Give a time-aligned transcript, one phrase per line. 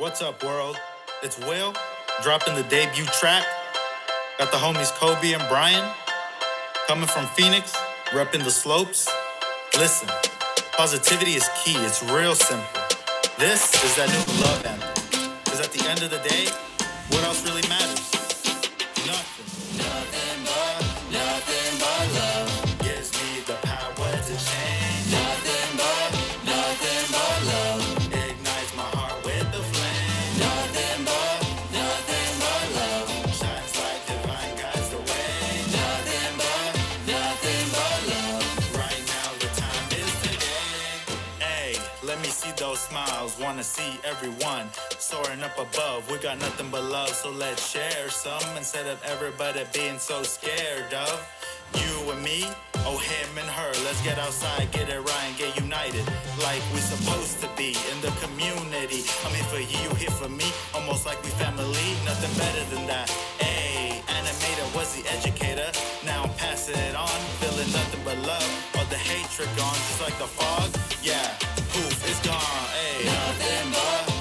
[0.00, 0.78] What's up, world?
[1.22, 1.74] It's Will,
[2.22, 3.44] dropping the debut track.
[4.38, 5.92] Got the homies Kobe and Brian
[6.88, 7.76] coming from Phoenix,
[8.06, 9.10] repping the slopes.
[9.76, 10.08] Listen,
[10.72, 12.80] positivity is key, it's real simple.
[13.38, 15.34] This is that new love anthem.
[15.44, 16.46] Because at the end of the day,
[17.10, 17.79] what else really matters?
[43.60, 46.10] Wanna see everyone soaring up above.
[46.10, 50.94] We got nothing but love, so let's share some instead of everybody being so scared
[50.94, 51.20] of
[51.74, 52.48] you and me.
[52.88, 53.72] Oh, him and her.
[53.84, 56.06] Let's get outside, get it right, and get united
[56.40, 59.04] like we're supposed to be in the community.
[59.28, 60.48] I'm here for you, you here for me.
[60.72, 61.92] Almost like we family.
[62.08, 63.10] Nothing better than that.
[63.44, 65.70] Hey, animator was the educator.
[66.06, 68.48] Now I'm passing it on, feeling nothing but love.
[68.78, 70.72] All the hatred gone, just like the fog.
[71.04, 71.28] Yeah,
[71.80, 72.68] poof, it's gone.
[72.74, 74.19] Hey, nothing but,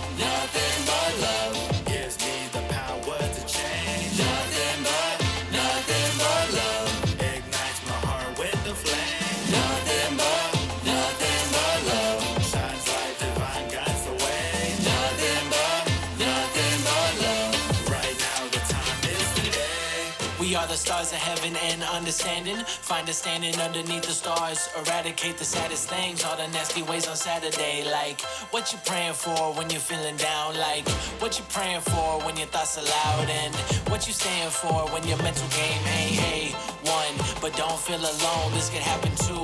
[21.55, 22.57] and understanding.
[22.65, 24.69] Find a standing underneath the stars.
[24.77, 27.83] Eradicate the saddest things, all the nasty ways on Saturday.
[27.89, 30.57] Like what you praying for when you're feeling down.
[30.57, 30.87] Like
[31.21, 33.29] what you praying for when your thoughts are loud.
[33.29, 33.55] And
[33.89, 36.39] what you staying for when your mental game ain't a
[36.85, 37.15] one.
[37.41, 39.35] But don't feel alone, this could happen to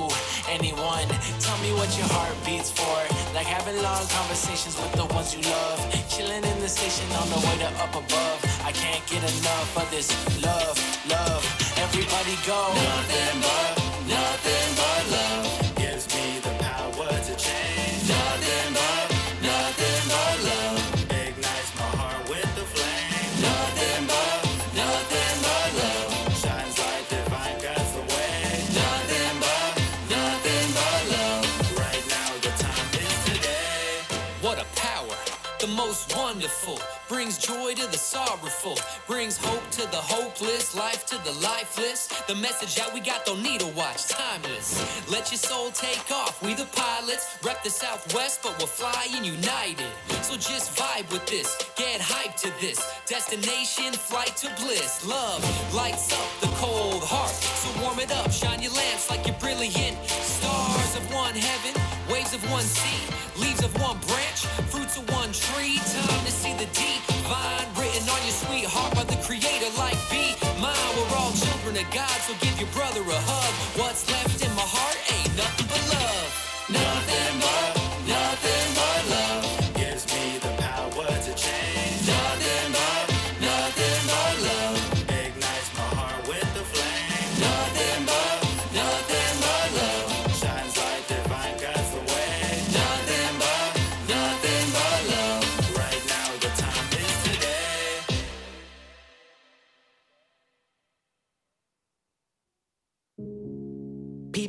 [0.58, 1.08] anyone.
[1.40, 2.98] Tell me what your heart beats for.
[3.34, 5.78] Like having long conversations with the ones you love.
[6.08, 8.38] Chilling in the station on the way to up above.
[8.64, 10.08] I can't get enough of this
[10.42, 10.76] love,
[11.10, 11.42] love.
[11.84, 12.60] Everybody go.
[12.74, 13.74] Nothing but,
[14.08, 14.55] nothing
[36.46, 36.78] wonderful.
[37.08, 42.08] Brings joy to the sorrowful, brings hope to the hopeless, life to the lifeless.
[42.28, 44.68] The message that we got don't need a watch, timeless.
[45.10, 47.38] Let your soul take off, we the pilots.
[47.44, 49.90] Rep the Southwest, but we're flying united.
[50.22, 52.78] So just vibe with this, get hyped to this.
[53.06, 55.06] Destination, flight to bliss.
[55.06, 55.42] Love
[55.74, 57.30] lights up the cold heart.
[57.30, 59.96] So warm it up, shine your lamps like you're brilliant.
[60.08, 61.80] Stars of one heaven,
[62.10, 63.02] waves of one sea,
[63.40, 65.78] leaves of one branch, fruits of one tree.
[65.78, 66.26] Time
[67.26, 70.74] see the deep vine written on your sweetheart by the creator like be mine.
[70.96, 73.54] We're all children of God, so give your brother a hug.
[73.80, 74.35] What's left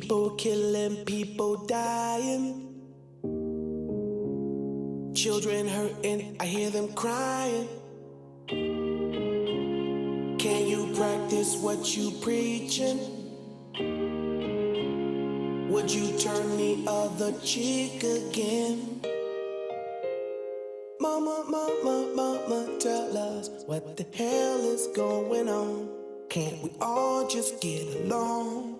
[0.08, 2.64] People killing, people dying.
[5.14, 7.68] Children hurting, I hear them crying.
[10.38, 12.98] Can you practice what you preaching?
[15.68, 19.02] Would you turn the other cheek again?
[21.00, 25.90] Mama, mama, mama, tell us what the hell is going on.
[26.30, 28.77] Can't we all just get along?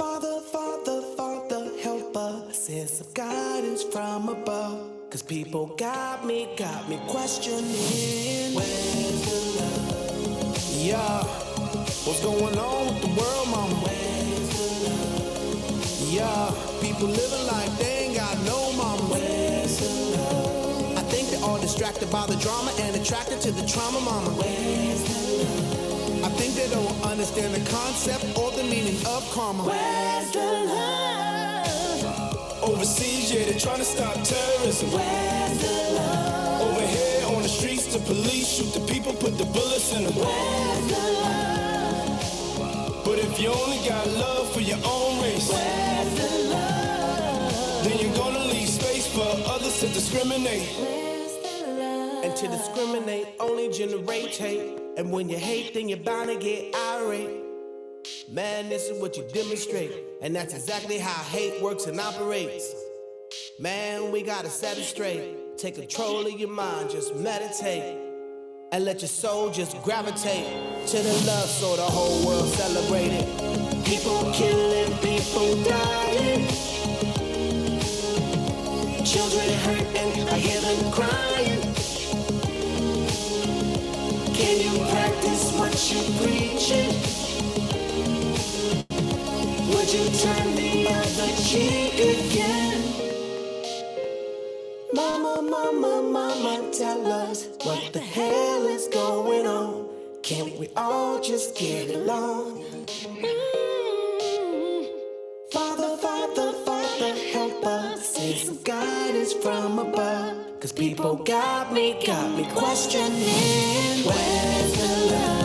[0.00, 2.58] Father, Father, Father, help us.
[2.58, 5.10] Send some guidance from above.
[5.10, 8.54] Cause people got me, got me questioning.
[8.56, 10.56] Where's the love?
[10.74, 11.22] Yeah,
[12.06, 13.74] what's going on with the world, mama?
[13.84, 16.10] Where's the love?
[16.10, 16.50] Yeah,
[16.80, 19.02] people living like they ain't got no mama.
[19.02, 20.96] Where's the love?
[20.96, 24.30] I think they're all distracted by the drama and attracted to the trauma, mama.
[24.30, 25.19] Where's the
[26.40, 29.62] think they don't understand the concept or the meaning of karma.
[29.62, 30.40] Where's the
[30.72, 32.02] love?
[32.62, 34.90] Overseas, yeah, they're trying to stop terrorism.
[34.90, 36.62] Where's the love?
[36.64, 40.14] Over here on the streets, the police shoot the people, put the bullets in them.
[40.14, 43.04] Where's the love?
[43.04, 47.84] But if you only got love for your own race, Where's the love?
[47.84, 50.68] then you're gonna leave space for others to discriminate.
[52.24, 54.89] And to discriminate only generate hate.
[54.96, 57.30] And when you hate, then you're bound to get irate.
[58.30, 59.92] Man, this is what you demonstrate.
[60.22, 62.74] And that's exactly how hate works and operates.
[63.58, 65.56] Man, we gotta set it straight.
[65.56, 67.98] Take control of your mind, just meditate.
[68.72, 70.46] And let your soul just gravitate
[70.86, 73.84] to the love so the whole world celebrate it.
[73.84, 76.46] People killing, people dying.
[79.04, 81.69] Children hurting, I hear them crying.
[110.60, 114.04] Cause people got me, got me questioning.
[114.04, 115.39] Where's the love?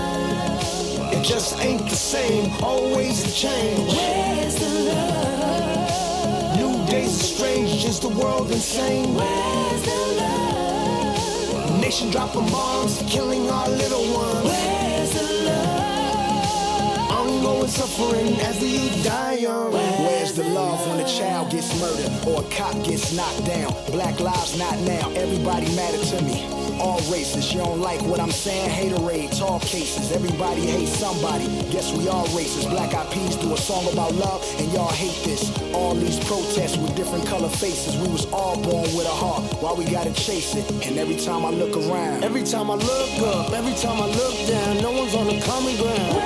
[1.25, 3.91] Just ain't the same, always a change.
[3.91, 6.55] Where's the love?
[6.55, 9.15] New days are strange, just the world insane.
[9.15, 11.81] Where's the love?
[11.81, 14.45] Nation dropping bombs, killing our little ones.
[14.45, 17.11] Where's the love?
[17.11, 19.71] Ongoing suffering as the youth die young.
[19.71, 23.73] Where's the love when a child gets murdered or a cop gets knocked down?
[23.91, 26.64] Black lives not now, everybody matter to me.
[26.79, 28.69] All races, you don't like what I'm saying?
[28.69, 30.11] Haterade, all cases.
[30.11, 31.45] Everybody hates somebody.
[31.71, 32.69] Guess we all racist.
[32.69, 35.51] Black Eyed Peas do a song about love, and y'all hate this.
[35.73, 37.95] All these protests with different color faces.
[37.97, 39.43] We was all born with a heart.
[39.61, 40.69] Why we gotta chase it?
[40.85, 44.47] And every time I look around, every time I look up, every time I look
[44.47, 46.17] down, no one's on the common ground.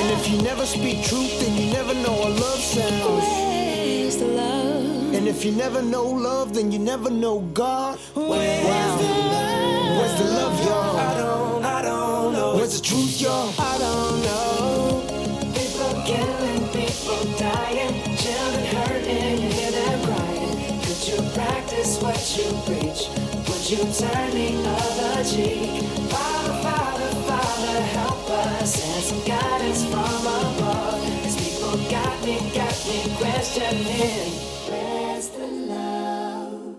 [0.00, 3.24] And if you never speak truth, then you never know what love sounds.
[3.24, 4.59] Where's the love?
[5.30, 7.98] If you never know love, then you never know God.
[8.14, 8.96] Where's Wow.
[8.98, 9.96] the love?
[9.98, 10.96] Where's the love, y'all?
[10.96, 12.56] I don't, I don't know.
[12.56, 13.54] Where's the truth, y'all?
[13.56, 15.02] I don't know.
[15.54, 20.54] People killing, people dying, children hurting, you hear them crying.
[20.84, 23.00] Could you practice what you preach?
[23.48, 25.82] Would you turn the other cheek?
[26.10, 28.74] Father, Father, Father, help us.
[28.74, 31.00] Send some guidance from above.
[31.22, 34.49] These people got me, got me questioning.
[35.20, 36.76] Where's the love?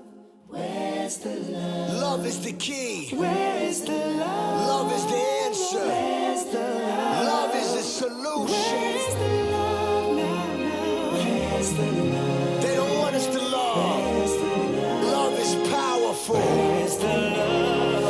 [0.47, 2.01] Where's the love?
[2.01, 3.13] Love is the key.
[3.15, 4.67] Where is the love?
[4.67, 5.77] Love is the answer.
[5.77, 7.25] Where's the love?
[7.27, 8.47] Love is the solution.
[8.49, 11.11] Where's the love now, now?
[11.13, 12.61] Where's the love?
[12.63, 13.77] They don't want us to love.
[13.77, 15.03] Where's the love?
[15.03, 16.35] Love is powerful.
[16.37, 18.01] Where's the love?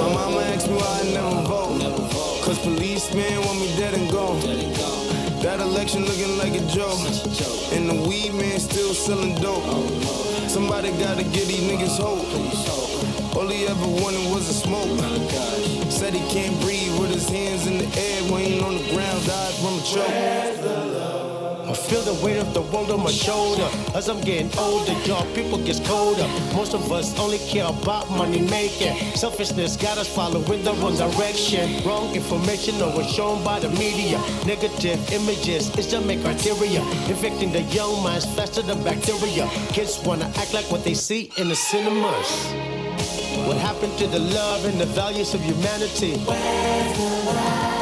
[0.00, 2.40] My mama asked me why I never vote.
[2.42, 3.43] Cause policemen
[5.84, 6.98] That looking like a joke.
[7.72, 9.62] And the weed man still selling dope.
[10.48, 13.36] Somebody gotta give these niggas hope.
[13.36, 14.98] All he ever wanted was a smoke.
[15.90, 19.54] Said he can't breathe with his hands in the air he on the ground, died
[19.56, 21.23] from a choke.
[21.74, 23.68] Feel the weight of the world on my shoulder.
[23.94, 26.26] As I'm getting older, y'all people gets colder.
[26.54, 28.96] Most of us only care about money making.
[29.14, 31.84] Selfishness got us following the wrong direction.
[31.84, 34.18] Wrong information always shown by the media.
[34.46, 36.80] Negative images is the main criteria.
[37.08, 39.48] Infecting the young minds faster than bacteria.
[39.68, 42.28] Kids wanna act like what they see in the cinemas.
[43.46, 46.16] What happened to the love and the values of humanity?
[46.24, 47.73] What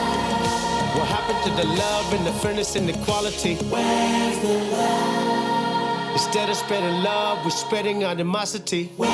[1.23, 3.53] happened to the love and the fairness and the equality?
[6.13, 8.91] Instead of spreading love, we're spreading animosity.
[8.99, 9.09] Lack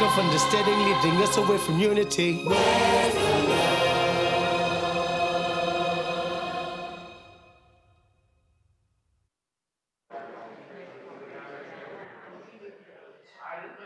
[0.00, 2.44] of understanding leading us away from unity.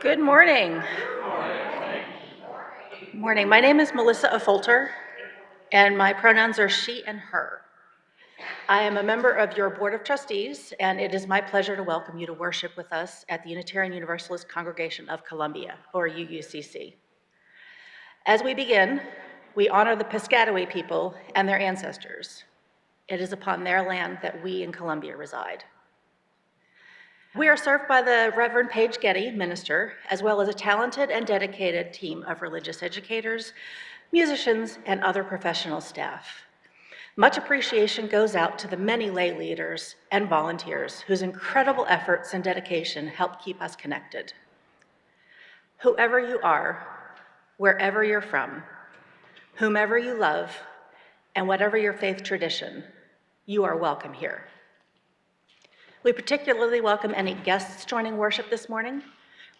[0.01, 0.83] Good morning.
[3.15, 3.49] Morning.
[3.49, 4.91] My name is Melissa Affolter,
[5.73, 7.63] and my pronouns are she and her.
[8.69, 11.83] I am a member of your Board of Trustees, and it is my pleasure to
[11.83, 16.95] welcome you to worship with us at the Unitarian Universalist Congregation of Columbia, or UUCC.
[18.27, 19.01] As we begin,
[19.55, 22.45] we honor the Piscataway people and their ancestors.
[23.09, 25.65] It is upon their land that we in Columbia reside.
[27.37, 31.27] We are served by the Reverend Paige Getty, minister, as well as a talented and
[31.27, 33.53] dedicated team of religious educators,
[34.13, 36.47] musicians, and other professional staff.
[37.17, 42.45] Much appreciation goes out to the many lay leaders and volunteers whose incredible efforts and
[42.45, 44.33] dedication help keep us connected.
[45.79, 46.87] Whoever you are,
[47.57, 48.63] wherever you're from,
[49.55, 50.55] whomever you love,
[51.35, 52.85] and whatever your faith tradition,
[53.47, 54.45] you are welcome here.
[56.03, 59.03] We particularly welcome any guests joining worship this morning.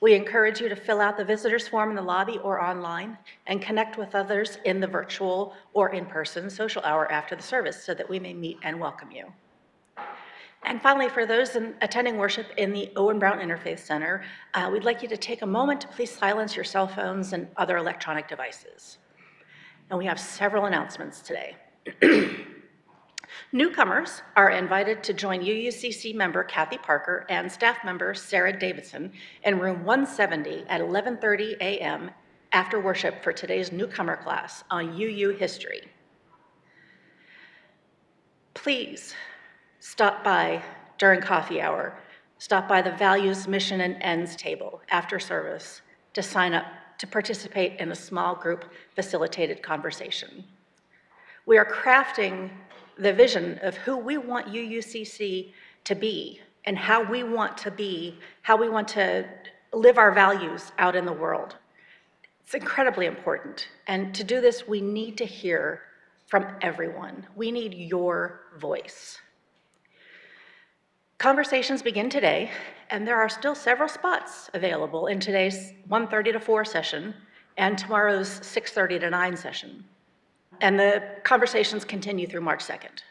[0.01, 3.63] We encourage you to fill out the visitors form in the lobby or online and
[3.63, 8.09] connect with others in the virtual or in-person social hour after the service so that
[8.09, 9.33] we may meet and welcome you.
[10.65, 14.23] And finally, for those in, attending worship in the Owen Brown Interfaith Center,
[14.53, 17.49] uh, we'd like you to take a moment to please silence your cell phones and
[17.57, 18.99] other electronic devices.
[19.89, 21.57] And we have several announcements today.
[23.53, 29.13] Newcomers are invited to join UUCC member Kathy Parker and staff member Sarah Davidson
[29.45, 32.11] in room 170 at 11:30 a.m.
[32.53, 35.83] after worship for today's newcomer class on UU history.
[38.55, 39.15] Please
[39.79, 40.61] stop by
[40.99, 41.97] during coffee hour,
[42.39, 45.83] stop by the values, mission, and ends table after service
[46.15, 46.67] to sign up
[46.99, 48.65] to participate in a small group
[48.97, 50.43] facilitated conversation.
[51.45, 52.51] We are crafting
[52.99, 55.53] the vision of who we want UUCC
[55.85, 59.29] to be and how we want to be, how we want to
[59.73, 61.57] live our values out in the world.
[62.43, 63.69] It's incredibly important.
[63.87, 65.83] And to do this, we need to hear
[66.27, 67.27] from everyone.
[67.37, 69.19] We need your voice.
[71.19, 72.51] Conversations begin today,
[72.91, 77.15] and there are still several spots available in today's 1:30 to 4 session
[77.57, 79.85] and tomorrow's 6:30 to 9 session.
[80.61, 83.03] And the conversations continue through March 2nd.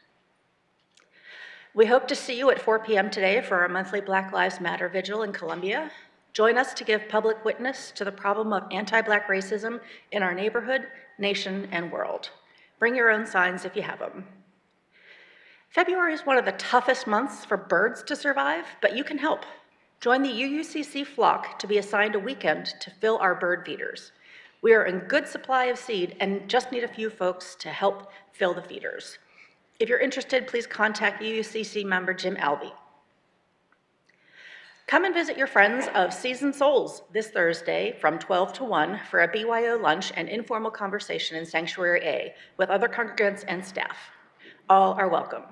[1.74, 3.10] We hope to see you at 4 p.m.
[3.10, 5.92] today for our monthly Black Lives Matter vigil in Columbia.
[6.34, 9.80] Join us to give public witness to the problem of anti-black racism
[10.12, 10.88] in our neighborhood,
[11.20, 12.30] nation, and world.
[12.80, 14.26] Bring your own signs if you have them.
[15.70, 19.46] February is one of the toughest months for birds to survive, but you can help.
[20.00, 24.14] Join the UUCC flock to be assigned a weekend to fill our bird feeders.
[24.66, 28.12] We are in good supply of seed and just need a few folks to help
[28.32, 29.20] fill the feeders.
[29.80, 32.72] If you're interested, please contact UUCC member Jim Alvey.
[34.88, 39.22] Come and visit your friends of Seasoned Souls this Thursday from 12 to 1 for
[39.22, 43.98] a BYO lunch and informal conversation in Sanctuary A with other congregants and staff.
[44.68, 45.44] All are welcome.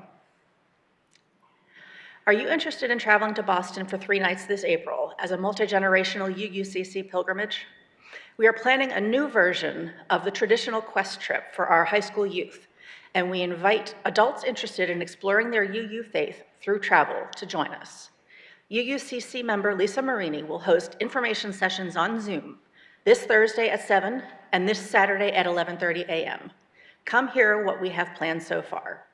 [2.25, 6.33] Are you interested in traveling to Boston for three nights this April as a multi-generational
[6.33, 7.67] UUCC pilgrimage?
[8.35, 12.25] We are planning a new version of the traditional quest trip for our high school
[12.25, 12.67] youth,
[13.13, 18.09] and we invite adults interested in exploring their UU faith through travel to join us.
[18.71, 22.57] UUCC member Lisa Marini will host information sessions on Zoom
[23.05, 26.49] this Thursday at 7 and this Saturday at 11:30 a.m.
[27.05, 29.05] Come hear what we have planned so far.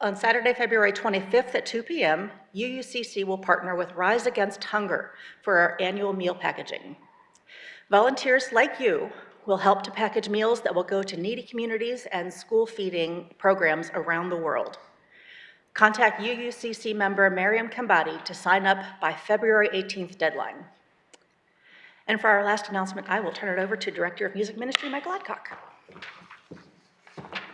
[0.00, 5.10] On Saturday, February 25th at 2 p.m., UUCC will partner with Rise Against Hunger
[5.42, 6.94] for our annual meal packaging.
[7.90, 9.10] Volunteers like you
[9.44, 13.90] will help to package meals that will go to needy communities and school feeding programs
[13.94, 14.78] around the world.
[15.74, 20.64] Contact UUCC member Miriam Kambadi to sign up by February 18th deadline.
[22.06, 24.90] And for our last announcement, I will turn it over to Director of Music Ministry,
[24.90, 25.58] Michael Adcock.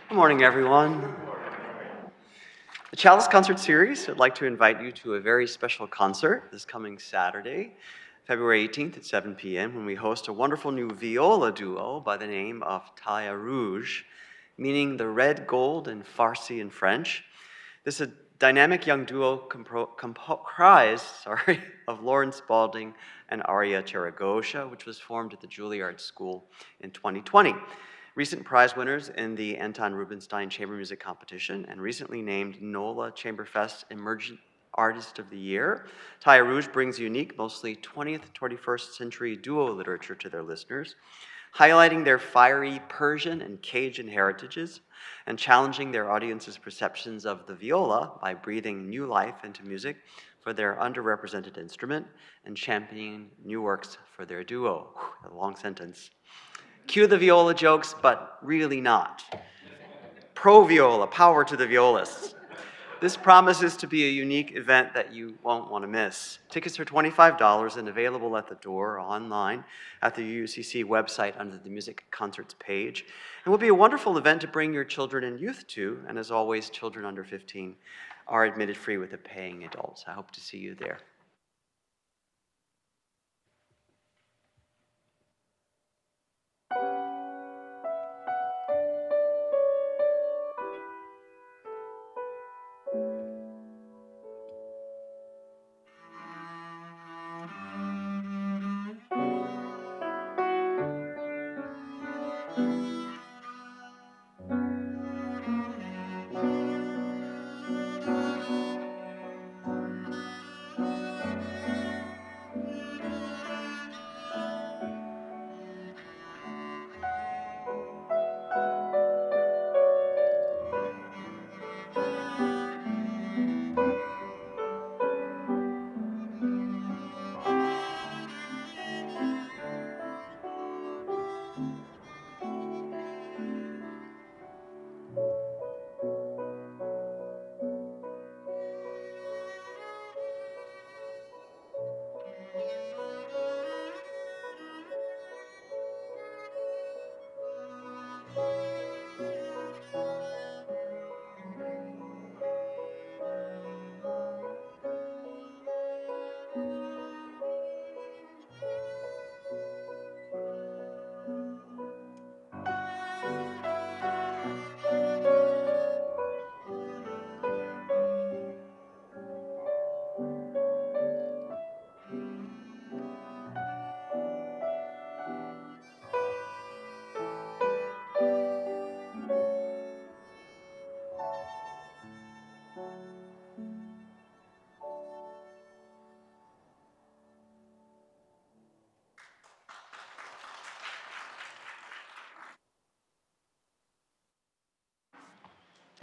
[0.09, 1.15] Good morning, everyone.
[2.95, 6.63] The Chalice Concert Series I'd like to invite you to a very special concert this
[6.63, 7.73] coming Saturday,
[8.23, 12.25] February 18th at 7 p.m., when we host a wonderful new viola duo by the
[12.25, 14.03] name of Taya Rouge,
[14.57, 17.25] meaning the red gold in Farsi and French.
[17.83, 19.39] This is a dynamic young duo
[19.97, 21.59] comprised sorry,
[21.89, 22.93] of Lauren Spalding
[23.27, 26.45] and Aria Cheragosha, which was formed at the Juilliard School
[26.79, 27.55] in 2020
[28.15, 33.83] recent prize winners in the Anton Rubinstein Chamber Music Competition, and recently named NOLA Chamberfest
[33.91, 34.39] Emergent
[34.73, 35.85] Artist of the Year.
[36.23, 40.95] Taille Rouge brings unique, mostly 20th, 21st century duo literature to their listeners,
[41.53, 44.79] highlighting their fiery Persian and Cajun heritages
[45.27, 49.97] and challenging their audience's perceptions of the viola by breathing new life into music
[50.41, 52.07] for their underrepresented instrument
[52.45, 54.93] and championing new works for their duo.
[55.29, 56.11] A long sentence.
[56.87, 59.23] Cue the viola jokes, but really not.
[60.33, 62.35] Pro viola, power to the violists.
[63.01, 66.39] This promises to be a unique event that you won't want to miss.
[66.49, 69.65] Tickets are $25 and available at the door or online
[70.01, 73.05] at the UUCC website under the Music Concerts page.
[73.45, 76.31] It will be a wonderful event to bring your children and youth to, and as
[76.31, 77.75] always, children under 15
[78.27, 80.03] are admitted free with a paying adult.
[80.07, 80.99] I hope to see you there.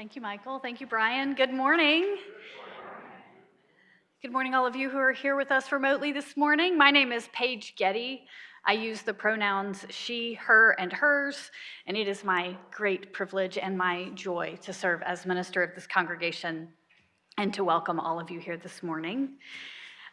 [0.03, 0.59] Thank you, Michael.
[0.59, 1.33] Thank you, Bryan.
[1.33, 2.17] Good morning.
[4.21, 6.77] Good morning, all of you who are here with us remotely this morning.
[6.77, 8.27] My name is Paige Getty.
[8.65, 11.53] I use the pronouns she, her, and hers,
[11.87, 15.87] and it is my great privilege and my joy to serve as minister of this
[15.87, 16.67] congregation
[17.39, 19.35] and to welcome all of you here this morning.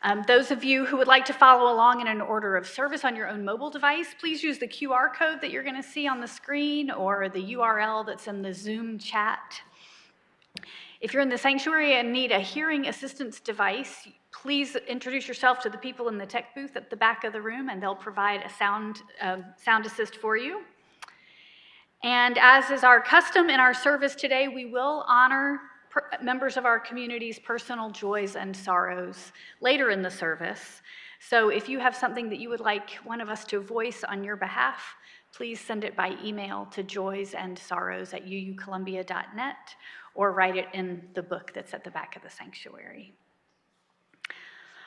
[0.03, 3.03] Um, those of you who would like to follow along in an order of service
[3.03, 6.07] on your own mobile device, please use the QR code that you're going to see
[6.07, 9.59] on the screen or the URL that's in the Zoom chat.
[11.01, 15.69] If you're in the sanctuary and need a hearing assistance device, please introduce yourself to
[15.69, 18.41] the people in the tech booth at the back of the room and they'll provide
[18.43, 20.61] a sound, uh, sound assist for you.
[22.03, 25.59] And as is our custom in our service today, we will honor
[26.21, 29.31] members of our community's personal joys and sorrows
[29.61, 30.81] later in the service.
[31.21, 34.23] So if you have something that you would like one of us to voice on
[34.23, 34.95] your behalf,
[35.33, 39.75] please send it by email to joysandsorrows at uucolumbia.net
[40.15, 43.13] or write it in the book that's at the back of the sanctuary.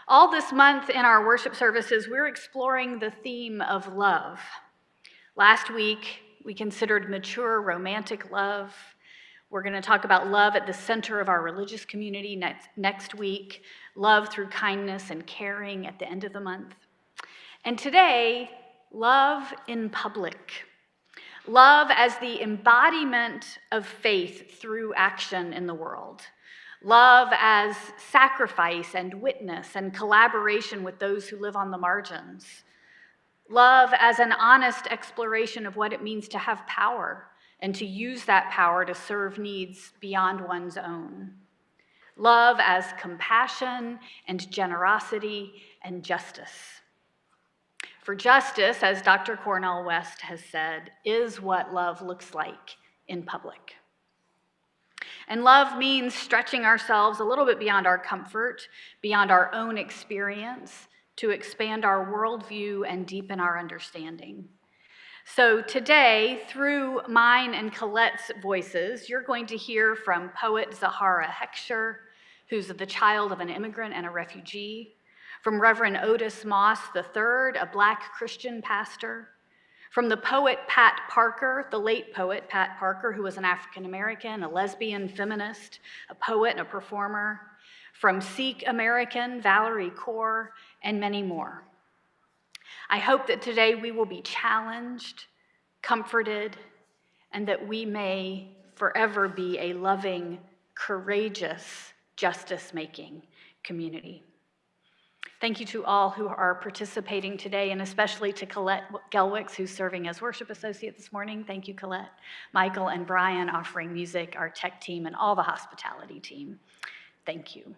[0.08, 4.40] All this month in our worship services, we're exploring the theme of love.
[5.36, 8.74] Last week, we considered mature romantic love.
[9.48, 13.14] We're going to talk about love at the center of our religious community next, next
[13.14, 13.62] week,
[13.94, 16.74] love through kindness and caring at the end of the month.
[17.64, 18.50] And today,
[18.92, 20.66] love in public.
[21.46, 26.22] Love as the embodiment of faith through action in the world.
[26.84, 32.64] Love as sacrifice and witness and collaboration with those who live on the margins.
[33.48, 37.28] Love as an honest exploration of what it means to have power
[37.60, 41.30] and to use that power to serve needs beyond one's own.
[42.16, 46.81] Love as compassion and generosity and justice.
[48.02, 49.36] For justice, as Dr.
[49.36, 53.76] Cornel West has said, is what love looks like in public.
[55.28, 58.66] And love means stretching ourselves a little bit beyond our comfort,
[59.02, 64.48] beyond our own experience, to expand our worldview and deepen our understanding.
[65.24, 71.96] So today, through mine and Colette's voices, you're going to hear from poet Zahara Heckscher,
[72.48, 74.96] who's the child of an immigrant and a refugee,
[75.42, 79.28] from Reverend Otis Moss III, a black Christian pastor,
[79.90, 84.44] from the poet Pat Parker, the late poet Pat Parker, who was an African American,
[84.44, 87.40] a lesbian feminist, a poet, and a performer,
[87.92, 90.48] from Sikh American Valarie Kaur,
[90.84, 91.64] and many more.
[92.88, 95.24] I hope that today we will be challenged,
[95.82, 96.56] comforted,
[97.32, 100.38] and that we may forever be a loving,
[100.76, 103.22] courageous, justice making
[103.64, 104.22] community.
[105.42, 110.06] Thank you to all who are participating today, and especially to Colette Gelwicks, who's serving
[110.06, 111.42] as worship associate this morning.
[111.42, 112.12] Thank you, Colette.
[112.52, 116.60] Michael and Bryan offering music, our tech team, and all the hospitality team.
[117.26, 117.74] Thank you.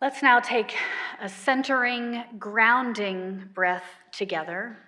[0.00, 0.74] Let's now take
[1.20, 4.78] a centering, grounding breath together.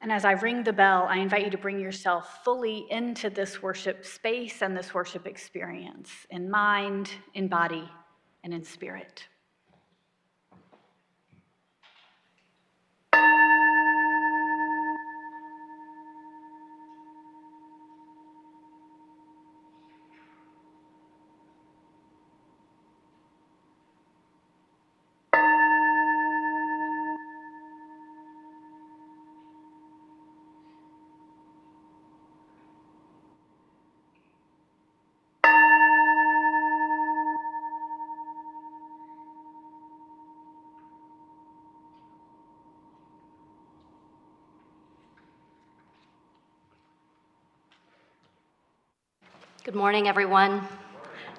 [0.00, 3.60] And as I ring the bell, I invite you to bring yourself fully into this
[3.60, 7.90] worship space and this worship experience in mind, in body,
[8.44, 9.26] and in spirit.
[49.70, 50.66] Good morning, everyone.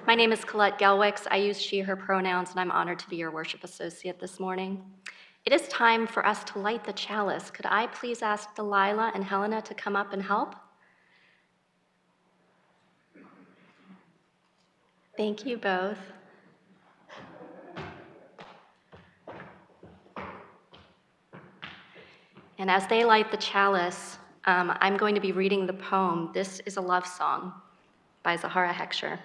[0.08, 1.28] My name is Colette Gelwicks.
[1.30, 4.82] I use she, her pronouns, and I'm honored to be your worship associate this morning.
[5.44, 7.52] It is time for us to light the chalice.
[7.52, 10.56] Could I please ask Delilah and Helena to come up and help?
[15.18, 16.00] Thank you both.
[22.58, 26.62] And as they light the chalice, um, I'm going to be reading the poem, This
[26.62, 27.52] is a Love Song
[28.24, 29.20] by Zahara Heckscher.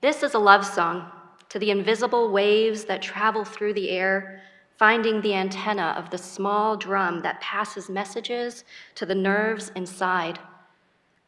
[0.00, 1.10] This is a love song
[1.48, 4.42] to the invisible waves that travel through the air,
[4.78, 8.64] finding the antenna of the small drum that passes messages
[8.94, 10.38] to the nerves inside.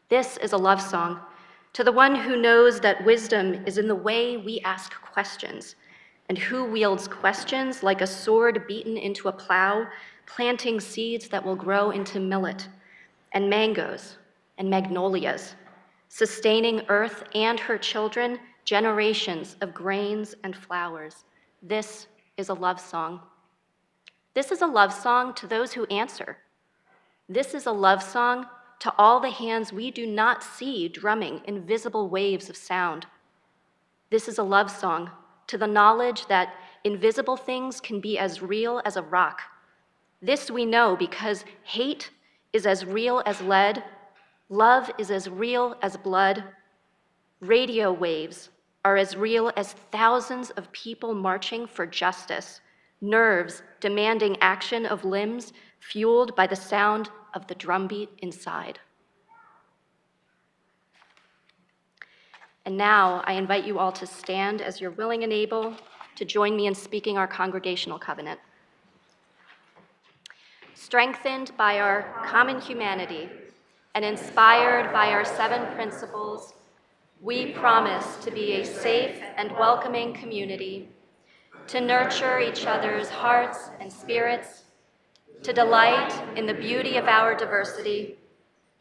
[0.09, 1.19] This is a love song
[1.73, 5.75] to the one who knows that wisdom is in the way we ask questions,
[6.27, 9.87] and who wields questions like a sword beaten into a plow,
[10.25, 12.67] planting seeds that will grow into millet
[13.31, 14.17] and mangoes
[14.57, 15.55] and magnolias,
[16.09, 21.23] sustaining earth and her children, generations of grains and flowers.
[21.61, 23.21] This is a love song.
[24.33, 26.37] This is a love song to those who answer.
[27.27, 28.45] This is a love song
[28.79, 33.05] to all the hands we do not see drumming invisible waves of sound.
[34.09, 35.11] This is a love song
[35.47, 39.41] to the knowledge that invisible things can be as real as a rock.
[40.21, 42.09] This we know because hate
[42.53, 43.83] is as real as lead,
[44.49, 46.43] love is as real as blood,
[47.39, 48.49] radio waves
[48.83, 52.61] are as real as thousands of people marching for justice,
[53.01, 58.79] nerves demanding action of limbs fueled by the sound of the drumbeat inside.
[62.65, 65.75] And now I invite you all to stand as you're willing and able
[66.15, 68.39] to join me in speaking our congregational covenant.
[70.73, 73.29] Strengthened by our common humanity
[73.95, 76.53] and inspired by our seven principles,
[77.21, 80.89] we promise to be a safe and welcoming community,
[81.67, 84.63] to nurture each other's hearts and spirits,
[85.43, 88.17] to delight in the beauty of our diversity,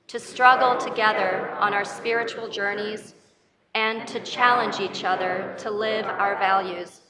[0.06, 3.14] to struggle together on our spiritual journeys,
[3.74, 7.02] and to challenge each other to live our values.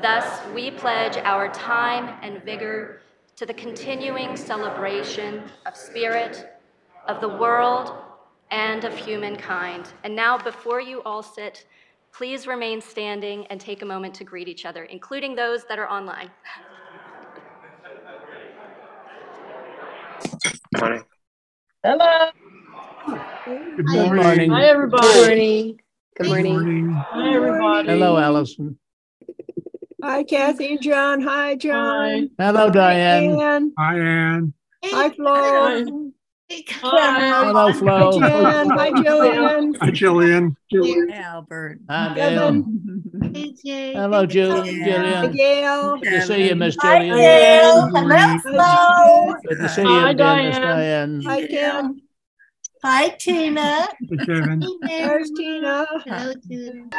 [0.00, 3.00] Thus, we pledge our time and vigor
[3.36, 6.53] to the continuing celebration of spirit,
[7.06, 7.92] of the world,
[8.50, 9.88] and of humankind.
[10.04, 11.66] And now, before you all sit,
[12.12, 15.90] please remain standing and take a moment to greet each other, including those that are
[15.90, 16.30] online.
[20.78, 21.02] Morning.
[21.82, 22.30] Hello.
[23.44, 24.50] Good morning.
[24.50, 25.76] Hi, everybody.
[26.16, 26.52] Good morning.
[26.52, 26.90] Good morning.
[26.92, 27.88] Hi, everybody.
[27.88, 28.78] Hello, Allison.
[30.02, 31.20] Hi, Kathy and John.
[31.22, 32.30] Hi, John.
[32.38, 33.40] Hello, Diane.
[33.40, 33.72] Ann.
[33.78, 34.54] Hi, Ann.
[34.84, 36.12] Hi, Flo.
[36.50, 38.20] Hello, Flo.
[38.20, 38.68] Hi, Jen.
[38.70, 39.76] Hi, Jillian.
[39.80, 40.56] Hi, Jillian.
[41.12, 41.78] Albert.
[41.88, 42.64] Hi, Gail.
[43.94, 45.34] Hello, Jill- Hi, Jillian.
[45.34, 45.96] Gail.
[45.98, 47.88] Good to see you, Miss Hi, Gail.
[47.88, 49.34] Hello, Flo.
[49.48, 51.20] Good to see you Hi, again, Miss Diane.
[51.20, 51.22] Diane.
[51.24, 52.00] Hi, Kim.
[52.82, 53.88] Hi, Tina.
[54.26, 54.62] Kevin.
[54.82, 55.86] There's Tina.
[56.06, 56.90] Hello, Tina.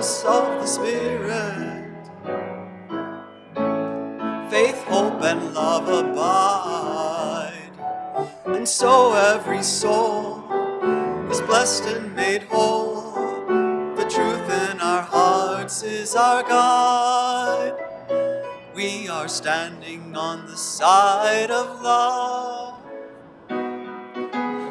[0.00, 2.10] Promise of the Spirit.
[4.50, 7.70] Faith, hope, and love abide.
[8.46, 10.42] And so every soul
[11.30, 13.12] is blessed and made whole.
[13.96, 17.76] The truth in our hearts is our guide.
[18.74, 22.39] We are standing on the side of love.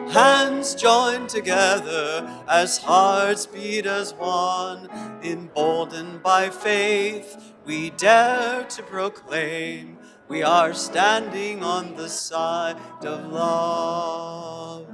[0.09, 4.89] Hands joined together as hearts beat as one.
[5.21, 14.87] Emboldened by faith, we dare to proclaim we are standing on the side of love.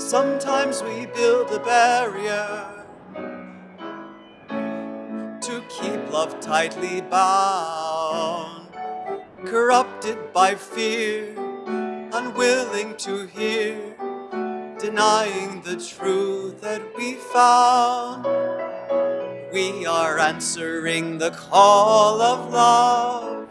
[0.00, 2.86] Sometimes we build a barrier
[5.42, 8.68] to keep love tightly bound,
[9.44, 11.43] corrupted by fear
[12.14, 13.76] unwilling to hear,
[14.78, 18.24] denying the truth that we found.
[19.52, 23.48] We are answering the call of love.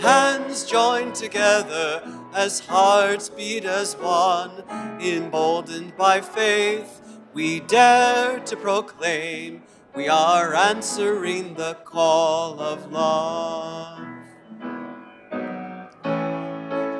[0.00, 2.02] Hands joined together
[2.34, 4.64] as hearts beat as one,
[4.98, 7.02] emboldened by faith,
[7.34, 9.62] we dare to proclaim
[9.94, 14.11] we are answering the call of love.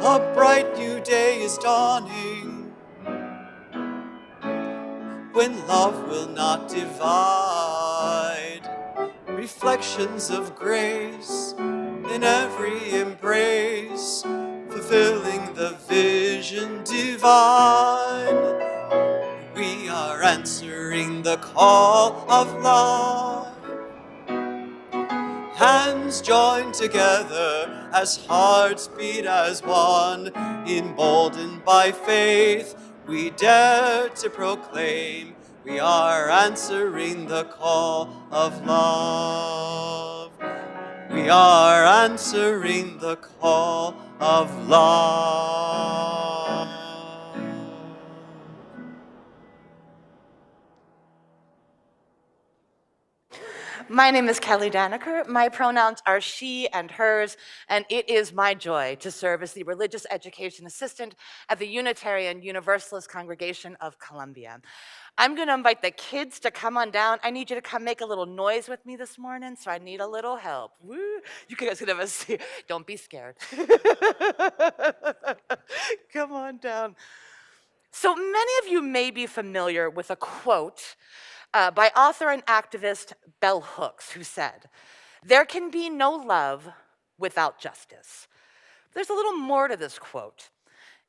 [0.05, 2.73] A bright new day is dawning
[5.33, 8.63] when love will not divide.
[9.29, 14.23] Reflections of grace in every embrace,
[14.71, 18.35] fulfilling the vision divine.
[19.55, 23.52] We are answering the call of love.
[25.63, 30.33] Hands joined together as hearts beat as one,
[30.67, 32.75] emboldened by faith,
[33.07, 40.33] we dare to proclaim we are answering the call of love.
[41.13, 46.82] We are answering the call of love.
[53.93, 55.29] My name is Kelli Danaker.
[55.29, 57.37] My pronouns are she and hers,
[57.69, 61.15] and it is my joy to serve as the religious education assistant
[61.51, 64.63] at the Unitarian Universalist Congregation of Columbia.
[65.19, 67.19] I'm going to invite the kids to come on down.
[67.23, 69.77] I need you to come make a little noise with me this morning, so I
[69.77, 70.73] need a little help.
[70.81, 71.21] Woo.
[71.49, 72.41] You guys can have a seat.
[72.69, 73.37] Don't be scared.
[76.15, 76.97] come on down.
[77.91, 80.97] So many of you may be familiar with a quote
[81.55, 84.69] uh, by author and activist Bell Hooks, who said,
[85.25, 86.69] There can be no love
[87.19, 88.27] without justice.
[88.95, 90.51] There's a little more to this quote.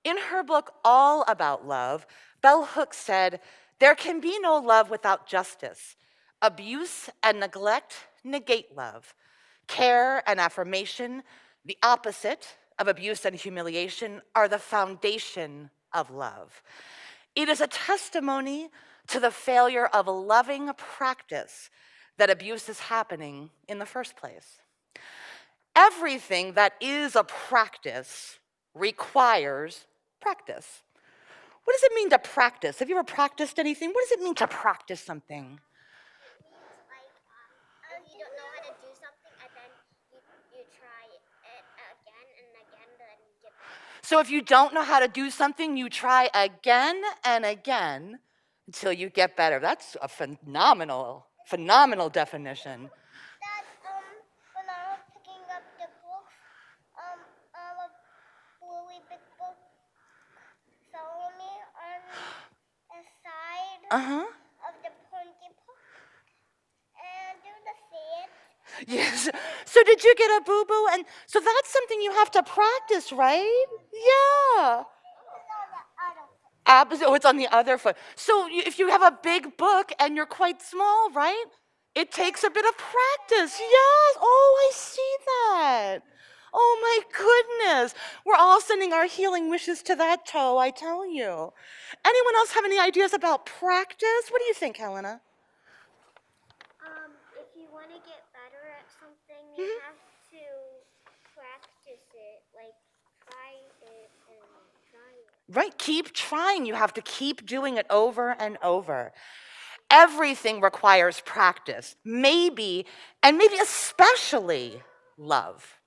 [0.03, 2.05] In her book, All About Love,
[2.41, 3.39] Bell Hooks said,
[3.79, 5.95] There can be no love without justice.
[6.41, 9.15] Abuse and neglect negate love.
[9.67, 11.23] Care and affirmation,
[11.65, 16.61] the opposite of abuse and humiliation, are the foundation of love.
[17.35, 18.69] It is a testimony
[19.07, 21.69] to the failure of loving practice
[22.17, 24.59] that abuse is happening in the first place.
[25.75, 28.39] Everything that is a practice
[28.73, 29.85] requires
[30.21, 30.81] practice.
[31.63, 32.79] What does it mean to practice?
[32.79, 33.89] Have you ever practiced anything?
[33.89, 35.59] What does it mean to practice something?
[44.01, 48.19] So if you don't know how to do something, you try again and again
[48.67, 49.59] until you get better.
[49.59, 52.89] That's a phenomenal, phenomenal definition.
[53.41, 54.03] That, um,
[54.55, 56.35] when I was picking up the books,
[56.95, 57.19] um,
[57.59, 59.57] um, a really big book
[60.91, 61.99] fell me on
[62.89, 64.25] the side Uh-huh.
[64.67, 65.81] of the pointy book.
[66.95, 68.95] And do the see?
[68.95, 69.29] Yes.
[69.65, 70.87] So did you get a boo-boo?
[70.93, 73.65] And so that's something you have to practice, right?
[73.93, 74.83] Yeah.
[76.65, 77.97] Abs- oh, it's on the other foot.
[78.15, 81.45] So if you have a big book and you're quite small, right?
[81.95, 83.59] It takes a bit of practice.
[83.59, 84.17] Yes.
[84.19, 85.99] Oh, I see that.
[86.53, 87.93] Oh my goodness.
[88.25, 91.51] We're all sending our healing wishes to that toe, I tell you.
[92.05, 94.29] Anyone else have any ideas about practice?
[94.29, 95.21] What do you think, Helena?
[96.85, 99.85] Um, if you want to get better at something, you Mm-hmm.
[99.85, 99.99] have
[100.31, 100.45] to
[101.35, 102.39] practice it.
[102.55, 102.77] Like,
[103.25, 104.49] try it and
[104.91, 105.32] try it.
[105.49, 105.77] Right?
[105.77, 106.65] Keep trying.
[106.65, 109.11] You have to keep doing it over and over.
[109.91, 112.85] Everything requires practice, maybe,
[113.21, 114.81] and maybe especially
[115.17, 115.79] love.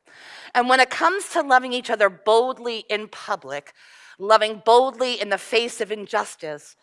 [0.55, 3.73] And when it comes to loving each other boldly in public,
[4.19, 6.77] loving boldly in the face of injustice,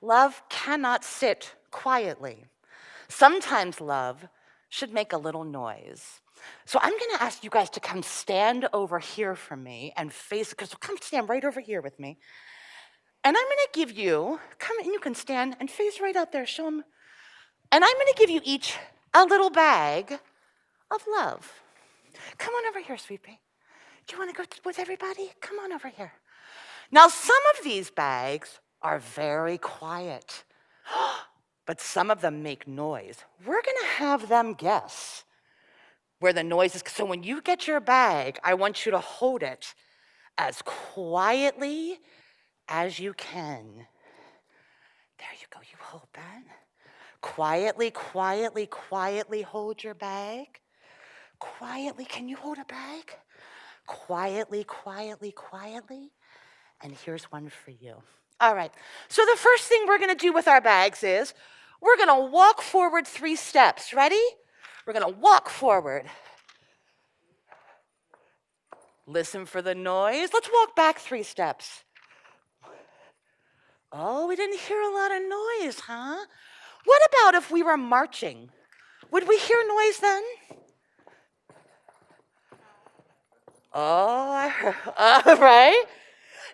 [0.00, 2.46] love cannot sit quietly.
[3.08, 4.28] Sometimes love
[4.70, 6.20] should make a little noise.
[6.64, 10.10] So I'm going to ask you guys to come stand over here for me and
[10.12, 12.16] face, because come stand right over here with me.
[13.22, 16.32] And I'm going to give you, come and you can stand and face right out
[16.32, 16.84] there, show them.
[17.70, 18.78] And I'm going to give you each
[19.12, 20.18] a little bag
[20.90, 21.52] of love.
[22.38, 23.38] Come on over here, sweet pea.
[24.06, 25.32] Do you want to go with everybody?
[25.40, 26.12] Come on over here.
[26.90, 30.44] Now, some of these bags are very quiet,
[30.90, 31.20] oh,
[31.70, 33.24] but some of them make noise.
[33.46, 35.22] We're going to have them guess
[36.18, 36.82] where the noise is.
[36.88, 39.72] So when you get your bag, I want you to hold it
[40.36, 42.00] as quietly
[42.66, 43.86] as you can.
[45.16, 45.60] There you go.
[45.60, 46.42] You hold that.
[47.20, 50.48] Quietly, quietly, quietly hold your bag.
[51.38, 52.04] Quietly.
[52.04, 53.14] Can you hold a bag?
[53.86, 56.10] Quietly, quietly, quietly.
[56.82, 57.94] And here's one for you.
[58.40, 58.72] All right.
[59.08, 61.32] So the first thing we're to do with our bags is
[61.80, 63.92] we're going to walk forward three steps.
[63.92, 64.22] Ready?
[64.86, 66.06] We're going to walk forward.
[69.06, 70.30] Listen for the noise.
[70.32, 71.84] Let's walk back three steps.
[73.92, 76.26] Oh, we didn't hear a lot of noise, huh?
[76.84, 78.50] What about if we were marching?
[79.10, 80.22] Would we hear noise then?
[83.74, 84.74] Oh.
[84.98, 85.84] All right.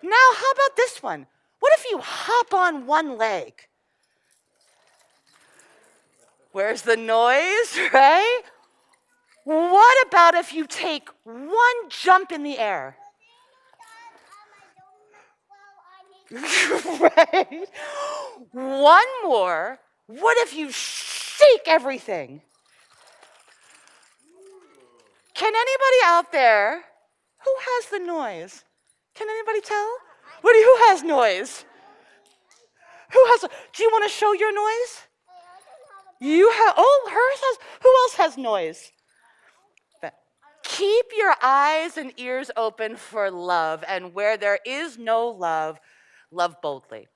[0.03, 1.27] Now, how about this one?
[1.59, 3.66] What if you hop on one leg?
[6.57, 8.41] Where's the noise, right?
[9.43, 12.97] What about if you take one jump in the air?
[16.31, 17.67] right?
[18.53, 19.77] One more.
[20.07, 22.41] What if you shake everything?
[25.35, 26.81] Can anybody out there
[27.45, 28.63] who has the noise?
[29.13, 29.89] Can anybody tell?
[30.41, 31.65] What do you, who has noise?
[33.13, 33.41] Who has?
[33.41, 35.06] Do you want to show your noise?
[36.19, 36.73] You have.
[36.77, 37.57] Oh, hers has.
[37.83, 38.91] Who else has noise?
[40.01, 40.13] But
[40.63, 45.79] Keep your eyes and ears open for love, and where there is no love,
[46.31, 47.07] love boldly.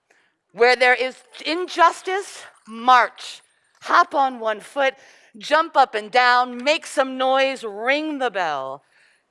[0.53, 3.41] Where there is injustice, march.
[3.81, 4.95] Hop on one foot.
[5.37, 8.83] jump up and down, make some noise, ring the bell.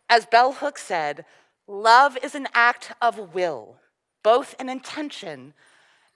[0.09, 1.24] As Bell Hooks said,
[1.68, 3.76] love is an act of will,
[4.22, 5.54] both an intention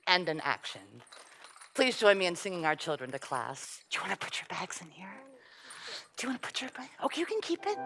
[0.06, 1.02] and an action.
[1.74, 3.80] Please join me in singing our children to class.
[3.90, 5.10] Do you want to put your bags in here?
[6.16, 6.88] Do you want to put your bag?
[7.04, 7.76] Okay, you can keep it.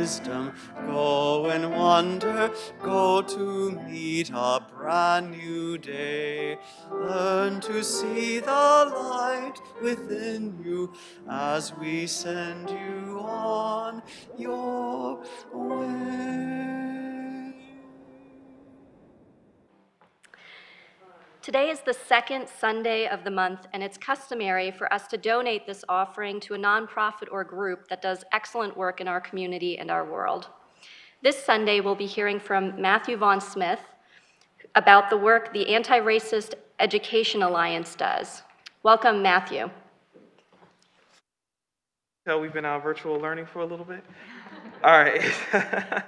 [0.00, 0.52] wisdom.
[0.86, 2.50] Go and wander,
[2.82, 6.56] go to meet a brand new day.
[6.90, 10.94] Learn to see the light within you
[11.28, 12.99] as we send you
[21.50, 25.66] Today is the second Sunday of the month, and it's customary for us to donate
[25.66, 29.90] this offering to a nonprofit or group that does excellent work in our community and
[29.90, 30.46] our world.
[31.24, 33.80] This Sunday, we'll be hearing from Matthew Vaughn Smith
[34.76, 38.42] about the work the Anti Racist Education Alliance does.
[38.84, 39.68] Welcome, Matthew.
[42.28, 44.04] So we've been on virtual learning for a little bit.
[44.84, 45.20] All right.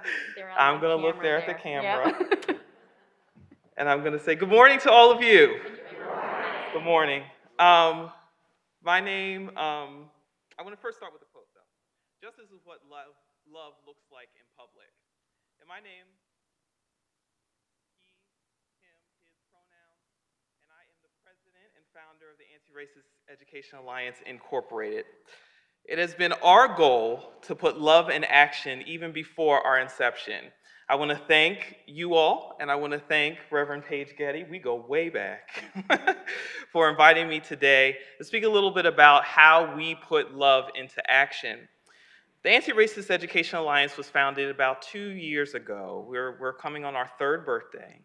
[0.56, 2.14] I'm going to look there at the camera.
[3.76, 5.56] and I'm going to say good morning to all of you.
[6.72, 7.22] Good morning.
[7.58, 8.12] Um,
[8.84, 10.12] my name, um,
[10.58, 11.68] I want to first start with a quote though.
[12.20, 13.16] Justice is what love,
[13.48, 14.92] love looks like in public.
[15.60, 16.04] And my name,
[18.00, 18.12] he,
[18.84, 20.04] him, his pronouns,
[20.60, 25.08] and I am the president and founder of the Anti Racist Education Alliance Incorporated.
[25.84, 30.52] It has been our goal to put love in action even before our inception.
[30.92, 34.44] I want to thank you all, and I want to thank Reverend Paige Getty.
[34.50, 35.48] We go way back
[36.70, 41.02] for inviting me today to speak a little bit about how we put love into
[41.10, 41.60] action.
[42.42, 46.04] The Anti Racist Education Alliance was founded about two years ago.
[46.06, 47.98] We're, we're coming on our third birthday.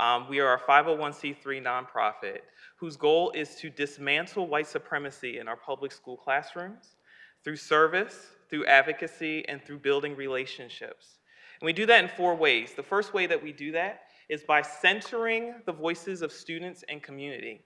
[0.00, 2.38] Um, we are a 501c3 nonprofit
[2.76, 6.96] whose goal is to dismantle white supremacy in our public school classrooms
[7.44, 11.19] through service, through advocacy, and through building relationships.
[11.60, 12.72] And we do that in four ways.
[12.74, 17.02] The first way that we do that is by centering the voices of students and
[17.02, 17.62] community.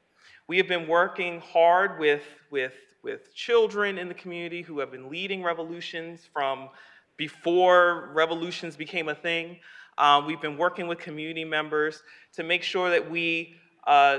[0.49, 5.09] We have been working hard with, with, with children in the community who have been
[5.09, 6.71] leading revolutions from
[7.17, 9.59] before revolutions became a thing.
[9.97, 12.03] Um, we've been working with community members
[12.33, 13.55] to make sure that we
[13.87, 14.19] uh,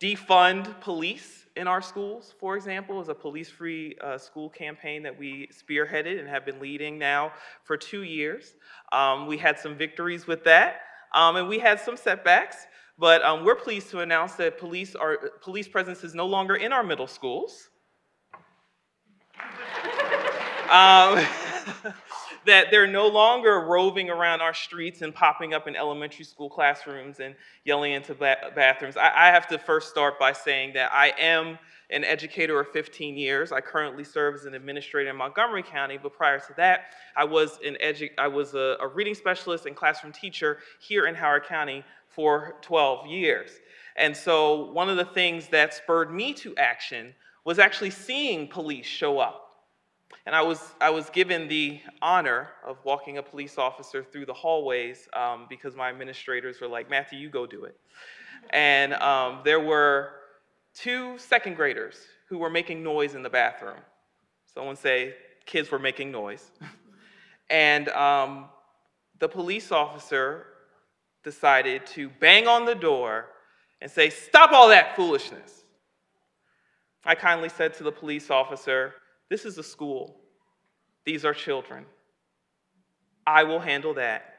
[0.00, 5.48] defund police in our schools, for example, is a police-free uh, school campaign that we
[5.52, 8.56] spearheaded and have been leading now for two years.
[8.92, 10.80] Um, we had some victories with that,
[11.14, 12.66] um, and we had some setbacks,
[12.98, 16.72] but um, we're pleased to announce that police, are, police presence is no longer in
[16.72, 17.70] our middle schools.
[22.46, 27.20] That they're no longer roving around our streets and popping up in elementary school classrooms
[27.20, 27.34] and
[27.64, 28.96] yelling into ba bathrooms.
[28.96, 31.58] I, I have to first start by saying that I am
[31.90, 33.52] an educator of 15 years.
[33.52, 37.58] I currently serve as an administrator in Montgomery County, but prior to that, I was,
[37.64, 41.84] an edu- I was a, a reading specialist and classroom teacher here in Howard County
[42.08, 43.50] for 12 years.
[43.96, 47.14] And so one of the things that spurred me to action
[47.44, 49.43] was actually seeing police show up
[50.26, 54.32] and I was, I was given the honor of walking a police officer through the
[54.32, 57.78] hallways um, because my administrators were like, Matthew, you go do it.
[58.50, 60.12] And um, there were
[60.74, 61.96] two second graders
[62.28, 63.76] who were making noise in the bathroom.
[64.52, 65.14] Someone say
[65.44, 66.50] kids were making noise.
[67.50, 68.46] and um,
[69.18, 70.46] the police officer
[71.22, 73.26] decided to bang on the door
[73.82, 75.64] and say, Stop all that foolishness.
[77.04, 78.94] I kindly said to the police officer,
[79.28, 80.16] this is a school.
[81.04, 81.84] These are children.
[83.26, 84.34] I will handle that.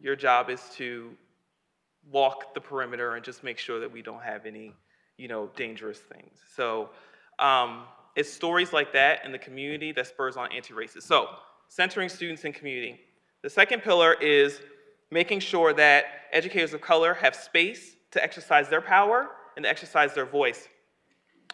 [0.00, 1.10] Your job is to
[2.10, 4.72] walk the perimeter and just make sure that we don't have any,
[5.16, 6.38] you know, dangerous things.
[6.54, 6.90] So
[7.38, 7.84] um,
[8.14, 11.02] it's stories like that in the community that spurs on anti-racist.
[11.02, 11.28] So
[11.68, 13.00] centering students and community.
[13.42, 14.60] The second pillar is
[15.10, 20.14] making sure that educators of color have space to exercise their power and to exercise
[20.14, 20.68] their voice.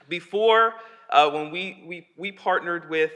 [0.08, 0.74] Before
[1.12, 3.12] uh, when we, we, we partnered with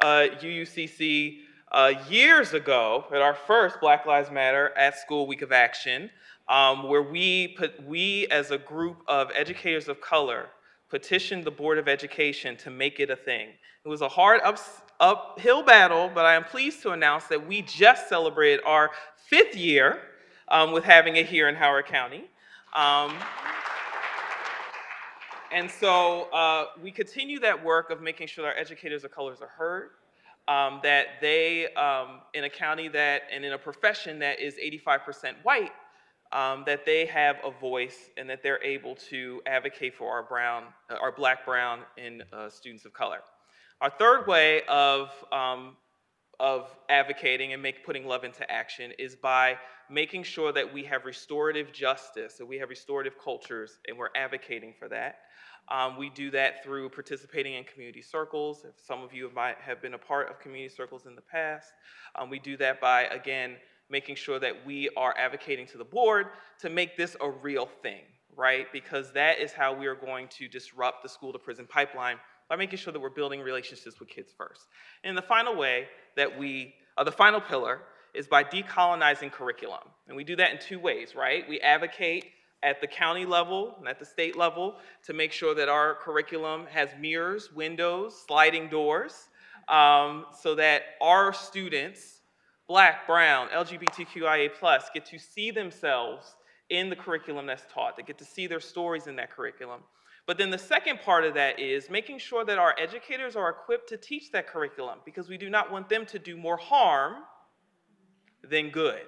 [0.00, 1.38] uh, UUCC
[1.72, 6.10] uh, years ago at our first Black Lives Matter at School Week of Action,
[6.48, 10.46] um, where we, put, we as a group of educators of color
[10.88, 13.48] petitioned the Board of Education to make it a thing.
[13.84, 14.40] It was a hard
[15.00, 18.90] uphill battle, but I am pleased to announce that we just celebrated our
[19.28, 20.00] fifth year
[20.48, 22.24] um, with having it here in Howard County.
[22.74, 23.14] Um,
[25.52, 29.48] and so uh, we continue that work of making sure our educators of colors are
[29.48, 29.90] heard,
[30.48, 35.34] um, that they, um, in a county that, and in a profession that is 85%
[35.42, 35.72] white,
[36.32, 40.64] um, that they have a voice and that they're able to advocate for our brown,
[40.90, 43.20] uh, our black, brown, and uh, students of color.
[43.80, 45.76] Our third way of, um,
[46.40, 49.58] of advocating and make, putting love into action is by
[49.90, 54.74] making sure that we have restorative justice, that we have restorative cultures, and we're advocating
[54.78, 55.18] for that.
[55.68, 58.64] Um, we do that through participating in community circles.
[58.64, 61.72] If some of you might have been a part of community circles in the past,
[62.14, 63.56] um, we do that by, again,
[63.90, 66.26] making sure that we are advocating to the board
[66.60, 68.02] to make this a real thing,
[68.36, 68.66] right?
[68.72, 72.16] Because that is how we are going to disrupt the school to prison pipeline
[72.48, 74.66] by making sure that we're building relationships with kids first.
[75.02, 75.86] And the final way
[76.16, 77.80] that we, uh, the final pillar
[78.14, 79.82] is by decolonizing curriculum.
[80.08, 81.44] And we do that in two ways, right?
[81.48, 82.24] We advocate
[82.66, 86.66] at the county level and at the state level to make sure that our curriculum
[86.66, 89.28] has mirrors, windows, sliding doors,
[89.68, 92.22] um, so that our students,
[92.66, 94.50] black, brown, LGBTQIA+,
[94.92, 96.34] get to see themselves
[96.68, 97.96] in the curriculum that's taught.
[97.96, 99.82] They get to see their stories in that curriculum.
[100.26, 103.88] But then the second part of that is making sure that our educators are equipped
[103.90, 107.22] to teach that curriculum because we do not want them to do more harm
[108.42, 109.06] than good.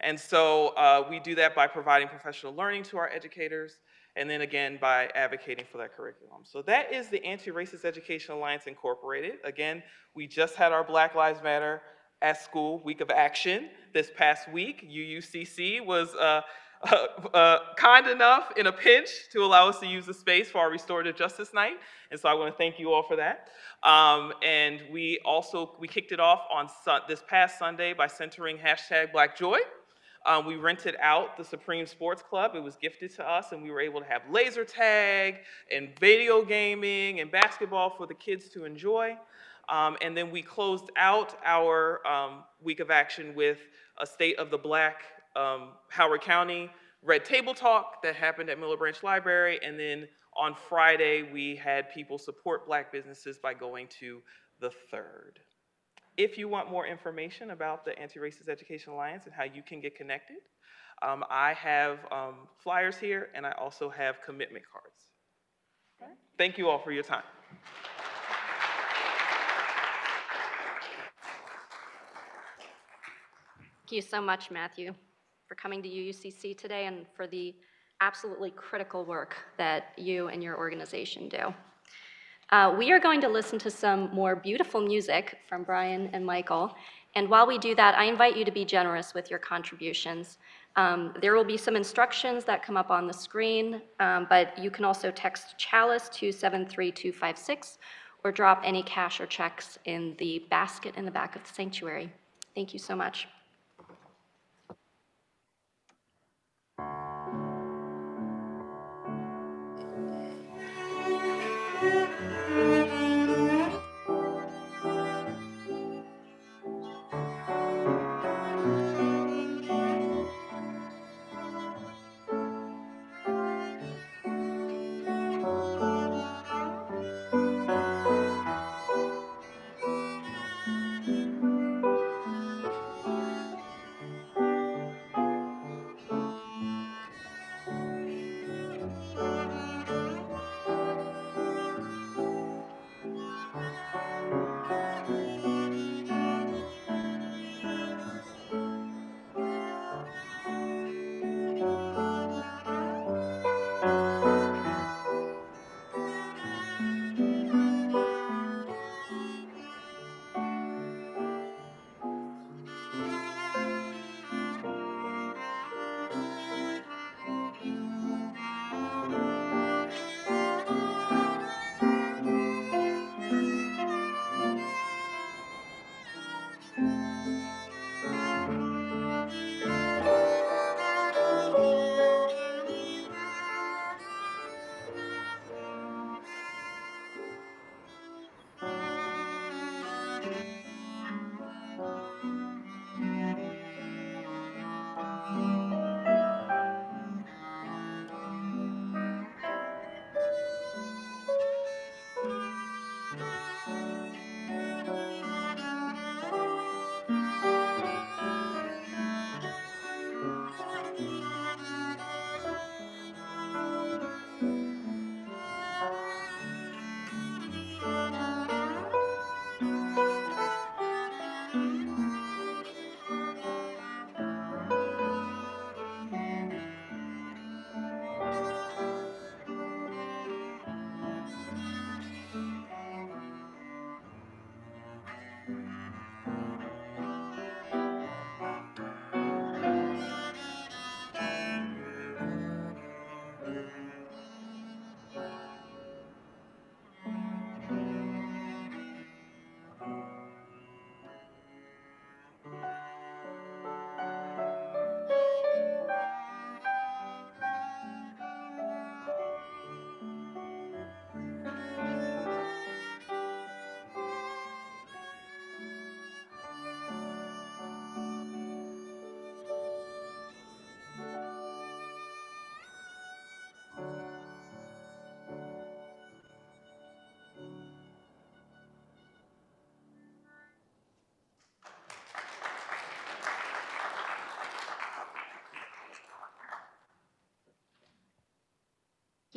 [0.00, 3.78] And so uh, we do that by providing professional learning to our educators,
[4.16, 6.42] and then again by advocating for that curriculum.
[6.44, 9.38] So that is the Anti-Racist Education Alliance Incorporated.
[9.44, 9.82] Again,
[10.14, 11.82] we just had our Black Lives Matter
[12.22, 14.88] at School Week of Action this past week.
[14.88, 16.42] UUCC was uh,
[16.82, 20.58] uh, uh, kind enough in a pinch to allow us to use the space for
[20.58, 21.76] our Restorative Justice Night.
[22.10, 23.48] And so I want to thank you all for that.
[23.82, 26.68] Um, and we also, we kicked it off on
[27.08, 29.58] this past Sunday by centering hashtag Black Joy.
[30.28, 32.52] Um, we rented out the Supreme Sports Club.
[32.54, 35.36] It was gifted to us, and we were able to have laser tag
[35.74, 39.16] and video gaming and basketball for the kids to enjoy.
[39.70, 43.56] Um, and then we closed out our um, week of action with
[43.98, 45.02] a State of the Black
[45.34, 46.70] um, Howard County
[47.02, 49.58] Red Table Talk that happened at Miller Branch Library.
[49.64, 54.20] And then on Friday, we had people support black businesses by going to
[54.60, 55.40] the third.
[56.18, 59.94] If you want more information about the Anti-Racist Education Alliance and how you can get
[59.94, 60.38] connected,
[61.00, 65.12] um, I have um, flyers here and I also have commitment cards.
[66.36, 67.22] Thank you all for your time.
[73.60, 74.94] Thank you so much, Matthew,
[75.46, 77.54] for coming to UUCC today and for the
[78.00, 81.54] absolutely critical work that you and your organization do.
[82.50, 86.74] Uh, we are going to listen to some more beautiful music from Bryan and Michael.
[87.14, 90.38] And while we do that, I invite you to be generous with your contributions.
[90.76, 94.70] Um, there will be some instructions that come up on the screen, um, but you
[94.70, 97.78] can also text Chalice to 73256
[98.24, 102.10] or drop any cash or checks in the basket in the back of the sanctuary.
[102.54, 103.28] Thank you so much.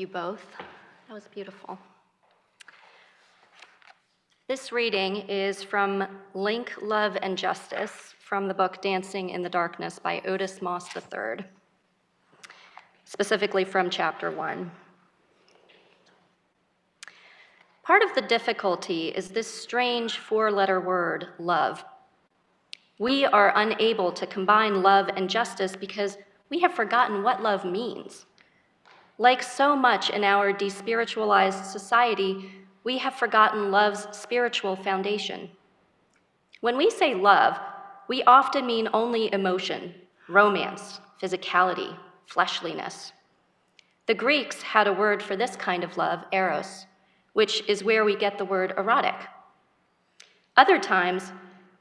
[0.01, 0.43] You both.
[1.07, 1.77] That was beautiful.
[4.47, 9.99] This reading is from Link, Love, and Justice from the book Dancing in the Darkness
[9.99, 11.45] by Otis Moss III,
[13.05, 14.71] specifically from chapter 1.
[17.83, 21.85] Part of the difficulty is this strange four letter word, love.
[22.97, 26.17] We are unable to combine love and justice because
[26.49, 28.25] we have forgotten what love means.
[29.21, 32.49] Like so much in our despiritualized society,
[32.83, 35.47] we have forgotten love's spiritual foundation.
[36.61, 37.55] When we say love,
[38.07, 39.93] we often mean only emotion,
[40.27, 41.95] romance, physicality,
[42.25, 43.13] fleshliness.
[44.07, 46.87] The Greeks had a word for this kind of love, eros,
[47.33, 49.27] which is where we get the word erotic.
[50.57, 51.31] Other times,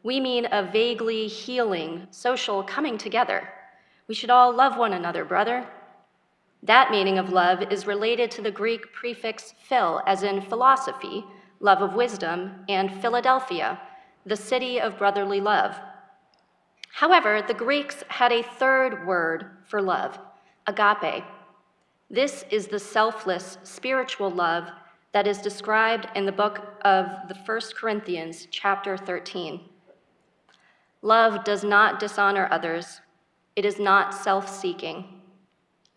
[0.03, 3.49] we mean a vaguely healing, social coming together.
[4.09, 5.66] We should all love one another, brother.
[6.62, 11.24] That meaning of love is related to the Greek prefix phil, as in philosophy,
[11.58, 13.80] love of wisdom, and Philadelphia,
[14.26, 15.74] the city of brotherly love.
[16.92, 20.18] However, the Greeks had a third word for love,
[20.66, 21.24] agape.
[22.11, 24.68] This is the selfless spiritual love
[25.12, 29.61] that is described in the book of the First Corinthians, chapter 13.
[31.02, 33.00] Love does not dishonor others.
[33.56, 35.19] It is not self-seeking.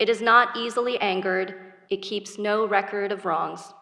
[0.04, 1.56] It is not easily angered.
[1.90, 3.74] It keeps no record of wrongs.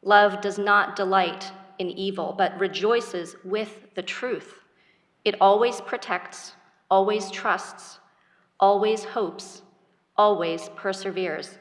[0.00, 4.54] Love does not delight in evil, but rejoices with the truth.
[5.22, 6.54] It always protects,
[6.90, 7.98] always trusts,
[8.58, 9.60] always hopes,
[10.16, 11.58] always perseveres.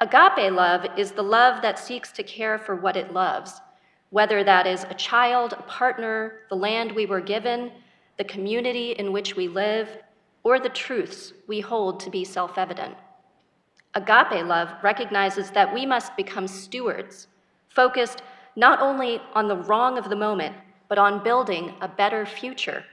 [0.00, 3.58] Agape love is the love that seeks to care for what it loves,
[4.10, 7.72] whether that is a child, a partner, the land we were given,
[8.18, 9.88] the community in which we live,
[10.46, 12.94] or the truths we hold to be self evident.
[13.94, 17.26] Agape love recognizes that we must become stewards,
[17.68, 18.22] focused
[18.54, 20.54] not only on the wrong of the moment,
[20.88, 22.84] but on building a better future.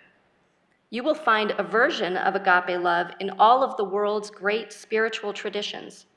[0.89, 5.31] You will find a version of agape love in all of the world's great spiritual
[5.31, 6.07] traditions.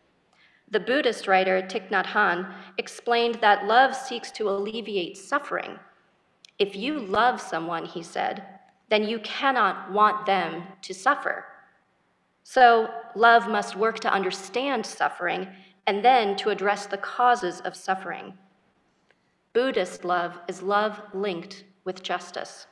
[0.70, 5.78] The Buddhist writer Thich Nhat Hanh explained that love seeks to alleviate suffering.
[6.58, 8.55] If you love someone, he said,
[8.88, 11.44] then you cannot want them to suffer.
[12.44, 15.48] So, love must work to understand suffering
[15.86, 18.34] and then to address the causes of suffering.
[19.52, 22.66] Buddhist love is love linked with justice.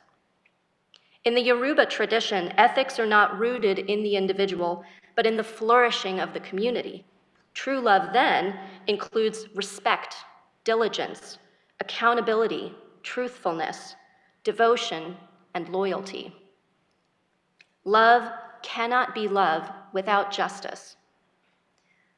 [1.23, 4.83] In the Yoruba tradition, ethics are not rooted in the individual,
[5.15, 7.03] but in the flourishing of the community.
[7.55, 10.15] True love then includes respect,
[10.65, 11.39] diligence,
[11.79, 13.95] accountability, truthfulness,
[14.43, 15.17] devotion,
[15.55, 16.31] and loyalty.
[17.83, 18.31] Love
[18.61, 20.97] cannot be love without justice.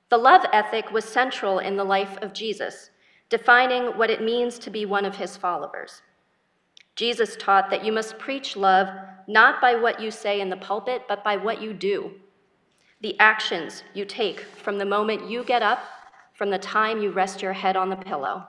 [0.09, 2.89] The love ethic was central in the life of Jesus,
[3.29, 6.01] defining what it means to be one of his followers.
[6.95, 8.89] Jesus taught that you must preach love
[9.27, 12.11] not by what you say in the pulpit, but by what you do
[13.01, 15.83] the actions you take from the moment you get up,
[16.33, 18.43] from the time you rest your head on the pillow.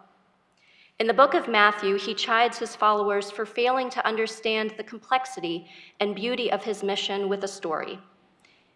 [0.98, 5.68] In the book of Matthew, he chides his followers for failing to understand the complexity
[6.00, 8.00] and beauty of his mission with a story.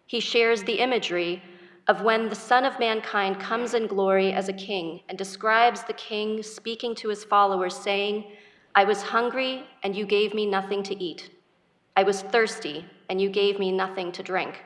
[0.07, 1.43] He shares the imagery
[1.87, 5.93] of when the Son of Mankind comes in glory as a king and describes the
[5.93, 8.23] king speaking to his followers, saying,
[8.73, 11.29] I was hungry, and you gave me nothing to eat.
[11.97, 14.63] I was thirsty, and you gave me nothing to drink.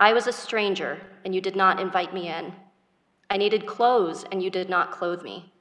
[0.00, 2.54] I was a stranger, and you did not invite me in.
[3.28, 5.52] I needed clothes, and you did not clothe me.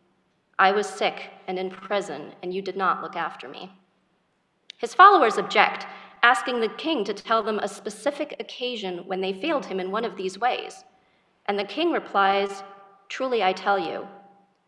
[0.60, 3.72] I was sick and in prison, and you did not look after me.
[4.78, 5.86] His followers object,
[6.22, 10.06] asking the king to tell them a specific occasion when they failed him in one
[10.06, 10.84] of these ways.
[11.48, 12.64] And the king replies,
[13.10, 14.08] Truly I tell you,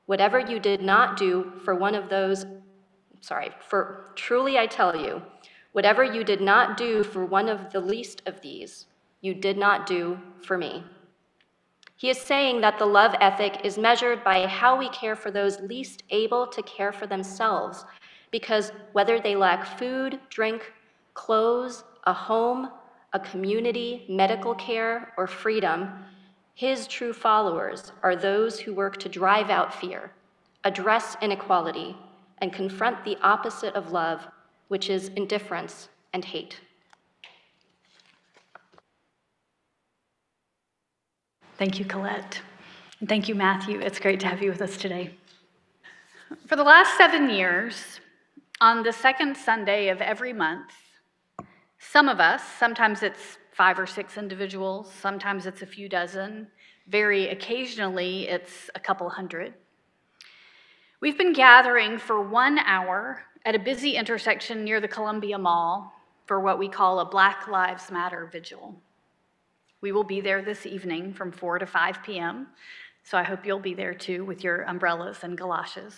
[0.05, 2.45] whatever you did not do for one of those,
[3.21, 5.21] sorry, for truly I tell you,
[5.71, 8.85] whatever you did not do for one of the least of these,
[9.21, 10.83] you did not do for me.
[11.97, 15.61] He is saying that the love ethic is measured by how we care for those
[15.61, 17.85] least able to care for themselves,
[18.31, 20.73] because whether they lack food, drink,
[21.13, 22.69] clothes, a home,
[23.13, 25.89] a community, medical care, or freedom,
[26.53, 30.11] his true followers are those who work to drive out fear,
[30.65, 31.95] address inequality,
[32.39, 34.27] and confront the opposite of love,
[34.67, 36.59] which is indifference and hate.
[41.57, 42.41] Thank you, Colette.
[42.99, 43.79] And thank you, Matthew.
[43.79, 45.15] It's great to have you with us today.
[46.47, 48.01] For the last seven years,
[48.59, 50.71] on the second Sunday of every month,
[51.79, 56.47] some of us, sometimes it's five or six individuals, sometimes it's a few dozen,
[56.87, 59.53] Very occasionally, it's a couple hundred.
[60.99, 65.91] We've been gathering for one hour at a busy intersection near the Columbia Mall
[66.25, 68.75] for what we call a Black Lives Matter vigil.
[69.85, 72.47] We will be there this evening from 4 to 5 p.m.,
[73.03, 75.93] so I hope you'll be there too with your umbrellas and galoshes.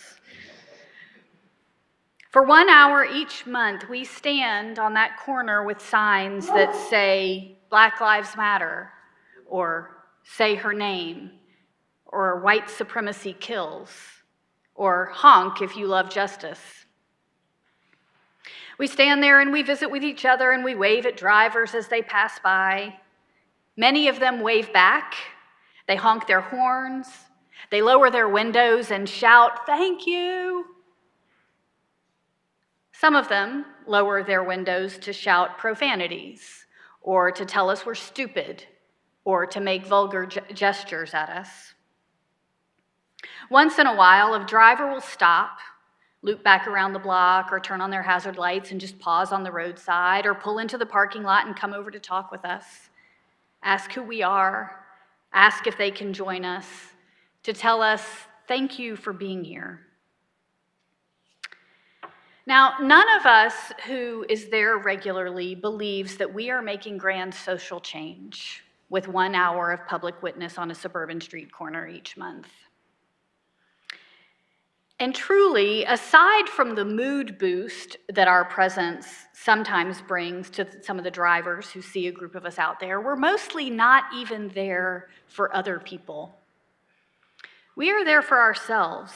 [2.28, 7.98] For one hour each month, we stand on that corner with signs that say Black
[7.98, 8.90] Lives Matter,
[9.46, 11.30] or say her name,
[12.04, 13.88] or white supremacy kills,
[14.74, 16.84] or honk if you love justice.
[18.76, 21.88] We stand there and we visit with each other and we wave at drivers as
[21.88, 22.92] they pass by.
[23.78, 25.14] Many of them wave back,
[25.86, 27.06] they honk their horns,
[27.70, 30.66] they lower their windows and shout, Thank you.
[32.90, 36.66] Some of them lower their windows to shout profanities,
[37.02, 38.64] or to tell us we're stupid,
[39.24, 41.74] or to make vulgar gestures at us.
[43.48, 45.60] Once in a while, a driver will stop,
[46.22, 49.44] loop back around the block, or turn on their hazard lights and just pause on
[49.44, 52.90] the roadside, or pull into the parking lot and come over to talk with us,
[53.62, 54.84] ask who we are,
[55.32, 56.66] ask if they can join us,
[57.42, 58.02] to tell us,
[58.46, 59.80] thank you for being here.
[62.46, 67.78] Now, none of us who is there regularly believes that we are making grand social
[67.78, 72.48] change with one hour of public witness on a suburban street corner each month.
[75.00, 81.04] And truly, aside from the mood boost that our presence sometimes brings to some of
[81.04, 85.08] the drivers who see a group of us out there, we're mostly not even there
[85.28, 86.34] for other people.
[87.76, 89.12] We are there for ourselves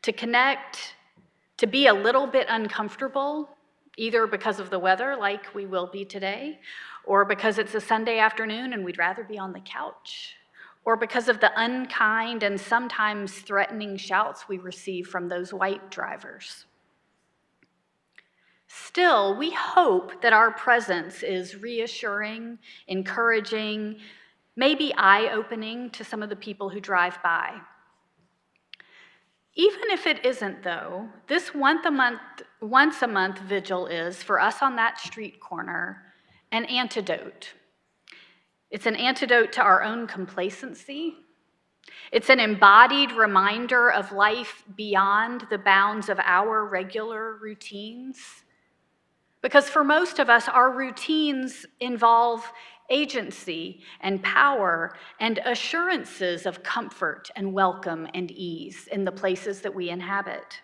[0.00, 0.94] to connect
[1.58, 3.50] to be a little bit uncomfortable,
[3.98, 6.58] either because of the weather, like we will be today,
[7.04, 10.36] or because it's a Sunday afternoon and we'd rather be on the couch,
[10.84, 16.66] or because of the unkind and sometimes threatening shouts we receive from those white drivers.
[18.66, 23.96] Still, we hope that our presence is reassuring, encouraging,
[24.56, 27.60] maybe eye opening to some of the people who drive by.
[29.54, 32.20] Even if it isn't, though, this once a month,
[32.60, 36.02] once a month vigil is, for us on that street corner,
[36.52, 37.52] an antidote.
[38.70, 41.16] It's an antidote to our own complacency.
[42.12, 48.18] It's an embodied reminder of life beyond the bounds of our regular routines.
[49.42, 52.52] Because for most of us, our routines involve
[52.90, 59.74] agency and power and assurances of comfort and welcome and ease in the places that
[59.74, 60.60] we inhabit.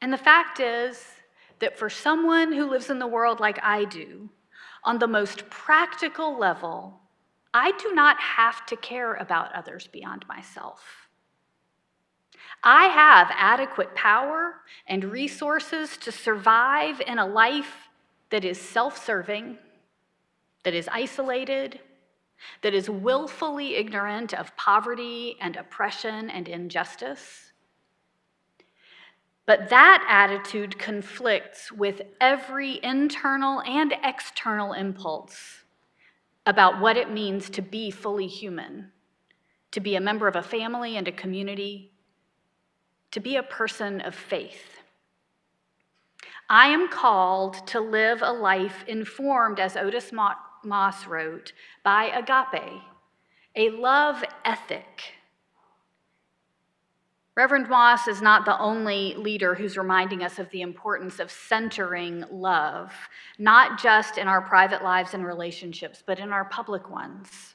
[0.00, 1.04] And the fact is
[1.60, 4.28] that for someone who lives in the world like I do,
[4.84, 7.00] on the most practical level,
[7.54, 11.08] I do not have to care about others beyond myself.
[12.64, 17.88] I have adequate power and resources to survive in a life
[18.30, 19.58] that is self serving,
[20.64, 21.80] that is isolated,
[22.62, 27.51] that is willfully ignorant of poverty and oppression and injustice.
[29.44, 35.64] But that attitude conflicts with every internal and external impulse
[36.46, 38.92] about what it means to be fully human,
[39.72, 41.92] to be a member of a family and a community,
[43.10, 44.78] to be a person of faith.
[46.48, 52.82] I am called to live a life informed, as Otis Moss wrote, by agape,
[53.56, 55.14] a love ethic.
[57.34, 62.24] Reverend Moss is not the only leader who's reminding us of the importance of centering
[62.30, 62.92] love,
[63.38, 67.54] not just in our private lives and relationships, but in our public ones.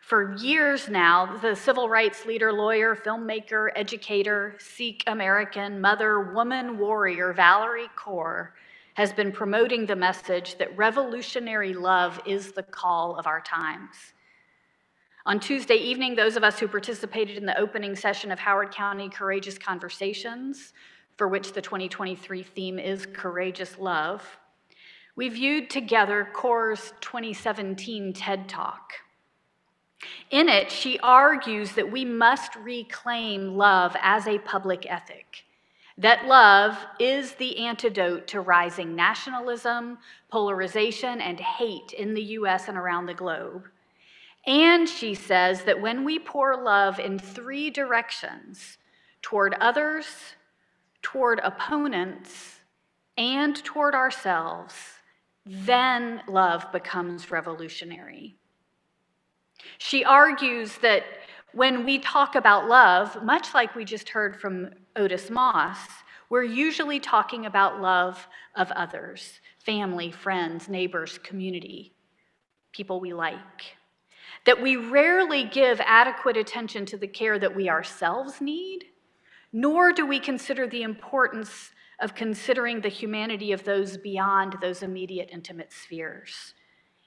[0.00, 7.32] For years now, the civil rights leader, lawyer, filmmaker, educator, Sikh American, mother, woman warrior
[7.32, 8.50] Valarie Kaur
[8.94, 14.12] has been promoting the message that revolutionary love is the call of our times.
[15.26, 19.08] On Tuesday evening, those of us who participated in the opening session of Howard County
[19.08, 20.72] Courageous Conversations,
[21.16, 24.22] for which the 2023 theme is Courageous Love,
[25.16, 28.92] we viewed together Kaur's 2017 TED Talk.
[30.30, 35.42] In it, she argues that we must reclaim love as a public ethic,
[35.98, 39.98] that love is the antidote to rising nationalism,
[40.30, 43.66] polarization, and hate in the US and around the globe.
[44.46, 48.78] And she says that when we pour love in three directions
[49.20, 50.06] toward others,
[51.02, 52.60] toward opponents,
[53.18, 54.74] and toward ourselves,
[55.44, 58.36] then love becomes revolutionary.
[59.78, 61.04] She argues that
[61.52, 65.78] when we talk about love, much like we just heard from Otis Moss,
[66.28, 71.92] we're usually talking about love of others family, friends, neighbors, community,
[72.72, 73.75] people we like.
[74.46, 78.86] That we rarely give adequate attention to the care that we ourselves need,
[79.52, 85.30] nor do we consider the importance of considering the humanity of those beyond those immediate
[85.32, 86.54] intimate spheres,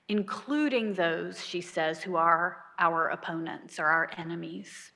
[0.07, 4.91] including those, she says, who are our opponents or our enemies.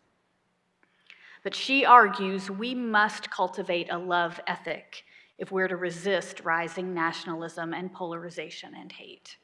[1.44, 5.04] But she argues we must cultivate a love ethic
[5.38, 9.38] if we're to resist rising nationalism and polarization and hate.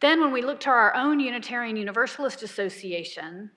[0.00, 3.50] Then, when we look to our own Unitarian Universalist Association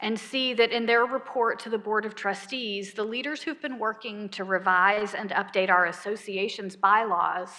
[0.00, 3.78] and see that in their report to the Board of Trustees, the leaders who've been
[3.78, 7.50] working to revise and update our association's bylaws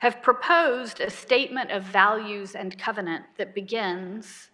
[0.00, 4.50] have proposed a statement of values and covenant that begins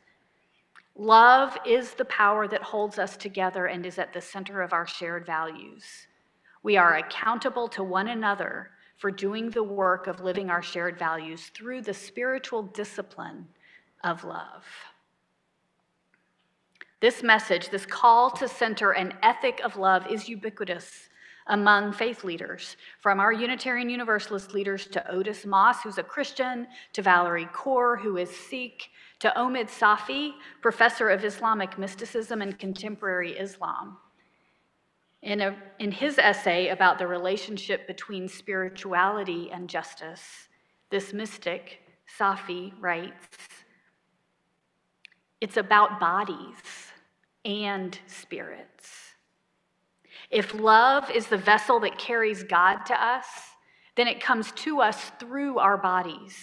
[0.99, 4.87] Love is the power that holds us together and is at the center of our
[4.87, 5.85] shared values.
[6.63, 11.51] We are accountable to one another for doing the work of living our shared values
[11.55, 13.47] through the spiritual discipline
[14.03, 14.65] of love.
[17.01, 21.09] This message, this call to center an ethic of love, is ubiquitous
[21.49, 27.03] among faith leaders, from our Unitarian Universalist leaders to Otis Moss, who's a Christian, to
[27.03, 28.91] Valarie Kaur, who is Sikh,
[29.21, 33.99] to Omid Safi, professor of Islamic mysticism and contemporary Islam.
[35.27, 40.23] In, a, in his essay about the relationship between spirituality and justice,
[40.89, 41.81] this mystic,
[42.17, 43.27] Safi, writes
[45.41, 46.93] It's about bodies
[47.45, 49.17] and spirits.
[50.31, 53.27] If love is the vessel that carries God to us,
[53.97, 56.37] then it comes to us through our bodies.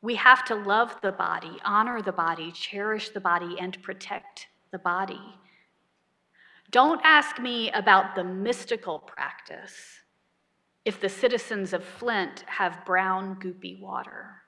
[0.00, 4.78] We have to love the body, honor the body, cherish the body, and protect the
[4.78, 5.20] body.
[6.70, 10.02] Don't ask me about the mystical practice
[10.84, 14.42] if the citizens of Flint have brown, goopy water.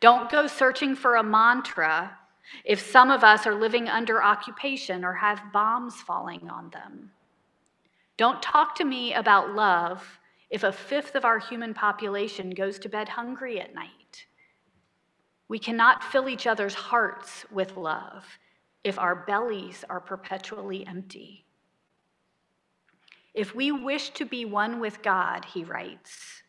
[0.00, 2.16] Don't go searching for a mantra
[2.64, 7.10] if some of us are living under occupation or have bombs falling on them.
[8.16, 10.20] Don't talk to me about love
[10.50, 14.26] if a fifth of our human population goes to bed hungry at night.
[15.48, 18.24] We cannot fill each other's hearts with love
[18.86, 21.44] if our bellies are perpetually empty.
[23.34, 26.44] If we wish to be one with God, he writes,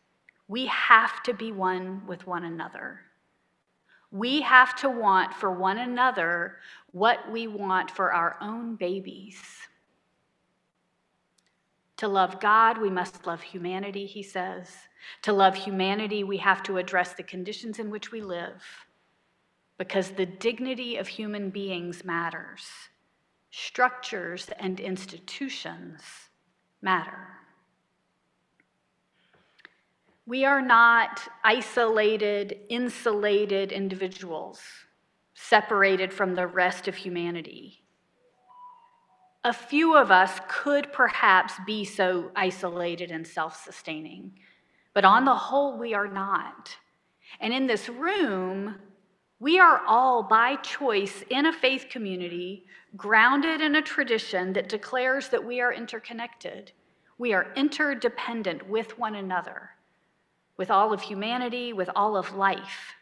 [0.46, 3.00] we have to be one with one another.
[4.12, 6.58] We have to want for one another
[6.92, 9.42] what we want for our own babies.
[11.96, 14.70] To love God, we must love humanity, he says.
[15.22, 18.62] To love humanity, we have to address the conditions in which we live
[19.78, 22.66] because the dignity of human beings matters.
[23.50, 26.02] Structures and institutions
[26.82, 27.28] matter.
[30.26, 34.60] We are not isolated, insulated individuals
[35.34, 37.82] separated from the rest of humanity.
[39.44, 44.32] A few of us could perhaps be so isolated and self sustaining,
[44.92, 46.76] but on the whole, we are not.
[47.40, 48.74] And in this room,
[49.40, 52.64] we are all by choice in a faith community
[52.96, 56.72] grounded in a tradition that declares that we are interconnected.
[57.18, 59.70] We are interdependent with one another,
[60.56, 62.94] with all of humanity, with all of life.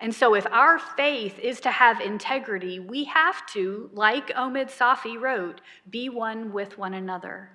[0.00, 5.20] And so, if our faith is to have integrity, we have to, like Omid Safi
[5.20, 5.60] wrote,
[5.90, 7.50] be one with one another.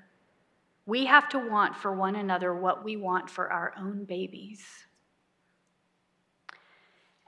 [0.85, 4.86] We have to want for one another what we want for our own babies.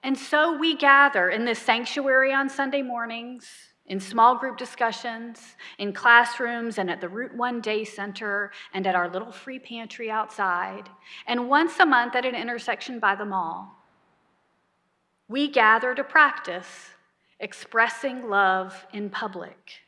[0.04, 3.46] And so we gather in this sanctuary on Sunday mornings,
[3.88, 8.96] in small group discussions, in classrooms, and at the Route 1 Day Center, and at
[8.96, 10.90] our little free pantry outside,
[11.28, 13.76] and once a month at an intersection by the mall.
[15.28, 16.92] We gather to practice
[17.40, 19.82] expressing love in public.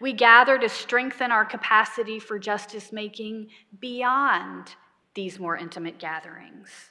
[0.00, 4.74] We gather to strengthen our capacity for justice making beyond
[5.14, 6.89] these more intimate gatherings.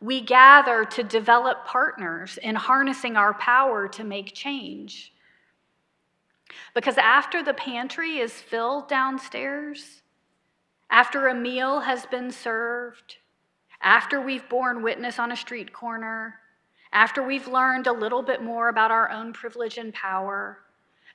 [0.00, 5.12] We gather to develop partners in harnessing our power to make change.
[6.74, 10.02] Because after the pantry is filled downstairs,
[10.90, 13.16] after a meal has been served,
[13.82, 16.40] after we've borne witness on a street corner,
[16.92, 20.60] after we've learned a little bit more about our own privilege and power,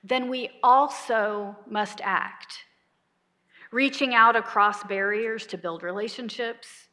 [0.03, 2.65] then we also must act
[3.71, 6.87] reaching out across barriers to build relationships,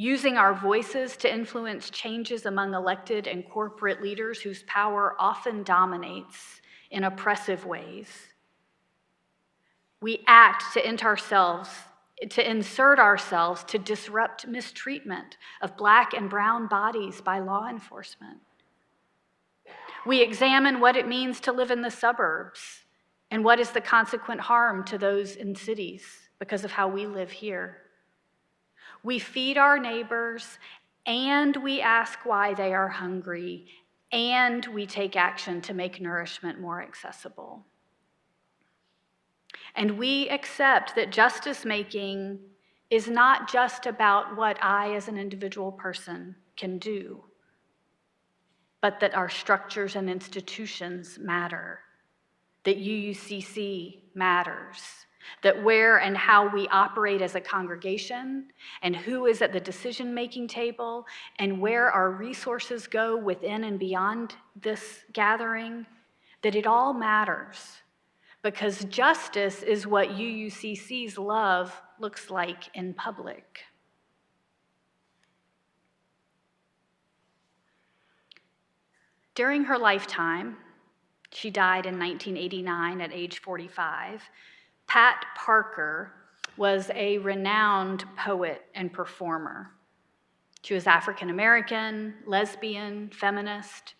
[0.00, 6.62] using our voices to influence changes among elected and corporate leaders whose power often dominates
[6.90, 8.08] in oppressive ways.
[10.00, 11.68] We act to enter ourselves,
[12.30, 18.38] to insert ourselves to disrupt mistreatment of black and brown bodies by law enforcement.
[20.06, 22.84] We examine what it means to live in the suburbs
[23.30, 26.06] and what is the consequent harm to those in cities
[26.38, 27.82] because of how we live here.
[29.02, 30.58] We feed our neighbors
[31.06, 33.66] and we ask why they are hungry
[34.12, 37.64] and we take action to make nourishment more accessible.
[39.76, 42.40] And we accept that justice making
[42.90, 47.22] is not just about what I, as an individual person, can do,
[48.80, 51.80] but that our structures and institutions matter,
[52.64, 54.80] that UUCC matters,
[55.42, 58.46] that where and how we operate as a congregation,
[58.82, 61.06] and who is at the decision making table,
[61.38, 65.86] and where our resources go within and beyond this gathering,
[66.42, 67.82] that it all matters.
[68.42, 73.64] Because justice is what UUCC's love looks like in public.
[79.34, 80.56] During her lifetime,
[81.32, 84.22] she died in 1989 at age 45.
[84.90, 86.10] Pat Parker
[86.56, 89.70] was a renowned poet and performer.
[90.62, 93.94] She was African American, lesbian, feminist.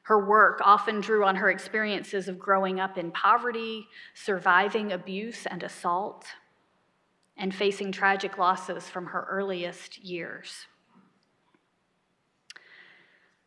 [0.00, 5.62] Her work often drew on her experiences of growing up in poverty, surviving abuse and
[5.62, 6.24] assault,
[7.36, 10.66] and facing tragic losses from her earliest years.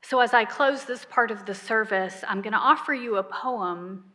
[0.03, 3.23] So, as I close this part of the service, I'm going to offer you a
[3.23, 4.11] poem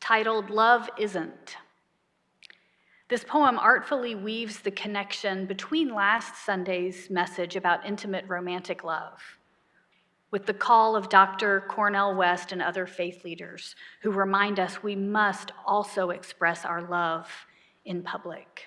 [0.00, 1.56] titled Love Isn't.
[3.08, 9.38] This poem artfully weaves the connection between last Sunday's message about intimate romantic love
[10.30, 11.64] with the call of Dr.
[11.68, 17.30] Cornel West and other faith leaders who remind us we must also express our love
[17.86, 18.66] in public.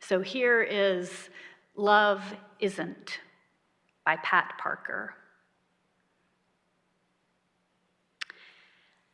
[0.00, 1.28] So here is
[1.76, 2.22] Love
[2.60, 3.20] Isn't
[4.06, 5.14] by Pat Parker.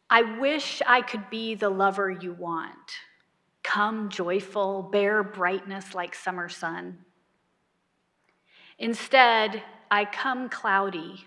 [0.08, 2.92] I wish I could be the lover you want.
[3.62, 6.98] Come joyful, bear brightness like summer sun.
[8.78, 11.24] Instead, I come cloudy.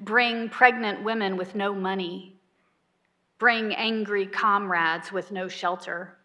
[0.00, 2.36] Bring pregnant women with no money.
[3.38, 6.16] Bring angry comrades with no shelter.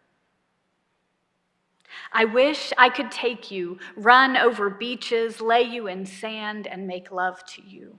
[2.12, 7.12] I wish I could take you, run over beaches, lay you in sand, and make
[7.12, 7.98] love to you.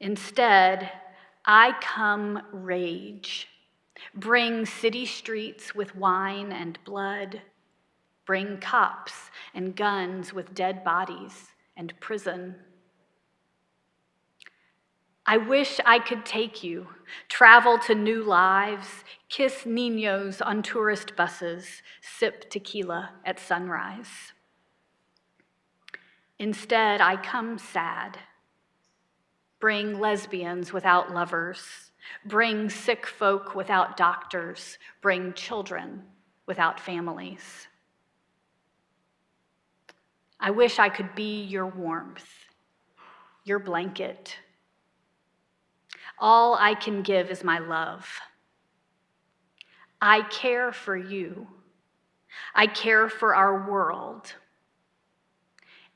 [0.00, 0.90] Instead,
[1.44, 3.48] I come rage.
[4.14, 7.42] Bring city streets with wine and blood.
[8.26, 12.56] Bring cops and guns with dead bodies and prison.
[15.26, 16.88] I wish I could take you,
[17.28, 24.32] travel to new lives, kiss niños on tourist buses, sip tequila at sunrise.
[26.38, 28.18] Instead, I come sad
[29.60, 31.90] Bring lesbians without lovers.
[32.24, 34.78] Bring sick folk without doctors.
[35.02, 36.02] Bring children
[36.46, 37.68] without families.
[40.40, 42.26] I wish I could be your warmth,
[43.44, 44.34] your blanket.
[46.18, 48.08] All I can give is my love.
[50.00, 51.46] I care for you.
[52.54, 54.32] I care for our world.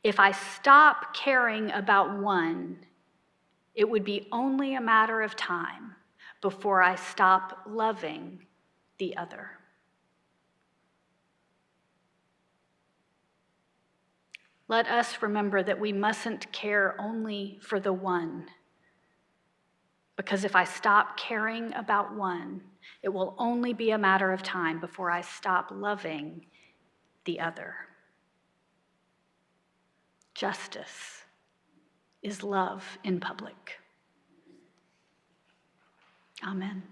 [0.03, 2.77] If I stop caring about one,
[3.75, 5.95] it would be only a matter of time
[6.41, 8.47] before I stop loving
[8.99, 9.51] the other.
[14.69, 18.47] Let us remember that we mustn't care only for the one.
[20.17, 22.63] Because if I stop caring about one,
[23.03, 26.47] it will only be a matter of time before I stop loving
[27.25, 27.75] the other.
[30.35, 31.24] Justice
[32.25, 33.79] is love in public.
[36.43, 36.83] Amen.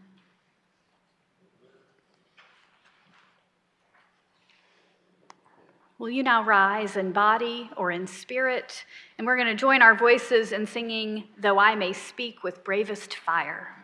[5.98, 8.84] Will you now rise in body or in spirit?
[9.18, 13.14] And we're going to join our voices in singing, Though I May Speak with Bravest
[13.14, 13.81] Fire.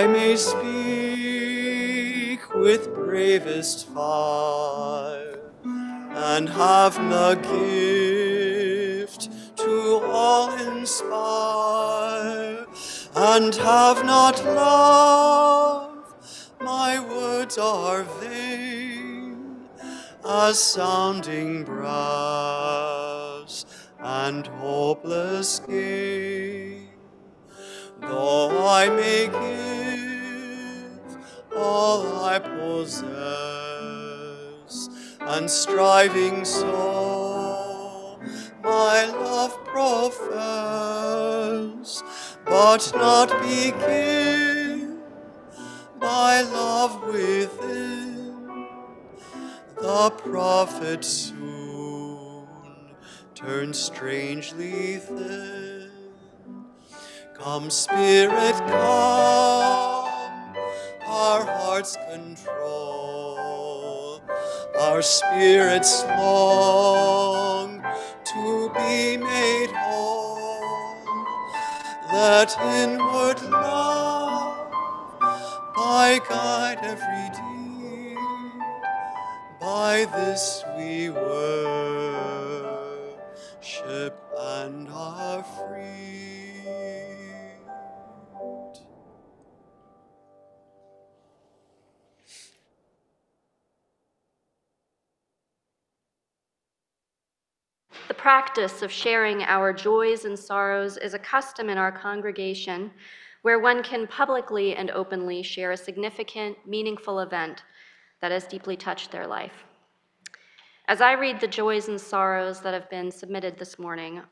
[0.00, 0.54] I may speak
[2.54, 7.34] with bravest fire, and have the
[8.94, 11.44] gift to all inspire,
[13.14, 16.14] and have not love,
[16.62, 19.68] my words are vain
[20.24, 23.66] as sounding brass
[23.98, 26.88] and hopeless gain.
[28.00, 29.59] Though I may give
[31.70, 33.10] all I possess,
[35.20, 38.18] and striving so
[38.62, 40.22] my love profess,
[42.44, 44.98] but not begin
[46.00, 48.66] my love within,
[49.80, 52.48] the prophet soon
[53.34, 55.90] turns strangely thin.
[57.34, 60.00] Come, Spirit, come,
[61.06, 61.46] our
[61.80, 62.60] hearts control,
[64.78, 67.82] our spirits long
[68.24, 70.60] to be made whole.
[72.12, 74.70] That inward love
[75.74, 78.18] by guide every deed,
[79.58, 82.09] by this we worship
[98.30, 102.88] practice of sharing our joys and sorrows is a custom in our congregation
[103.42, 107.64] where one can publicly and openly share a significant, meaningful event
[108.20, 109.64] that has deeply touched their life.
[110.86, 114.22] As I read the joys and sorrows that have been submitted this morning,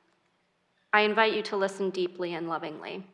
[0.93, 3.05] I invite you to listen deeply and lovingly.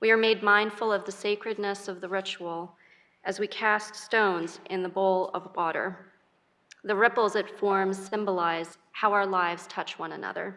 [0.00, 2.74] We are made mindful of the sacredness of the ritual
[3.24, 5.98] as we cast stones in the bowl of water.
[6.82, 10.56] The ripples it forms symbolize how our lives touch one another.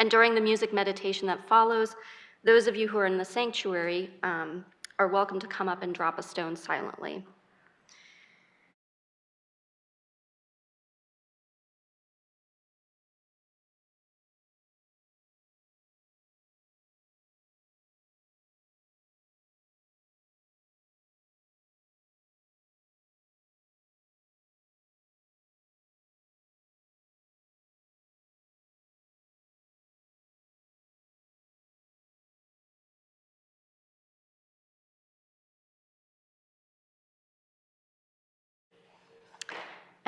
[0.00, 1.96] And during the music meditation that follows,
[2.44, 4.64] those of you who are in the sanctuary um,
[4.98, 7.24] are welcome to come up and drop a stone silently.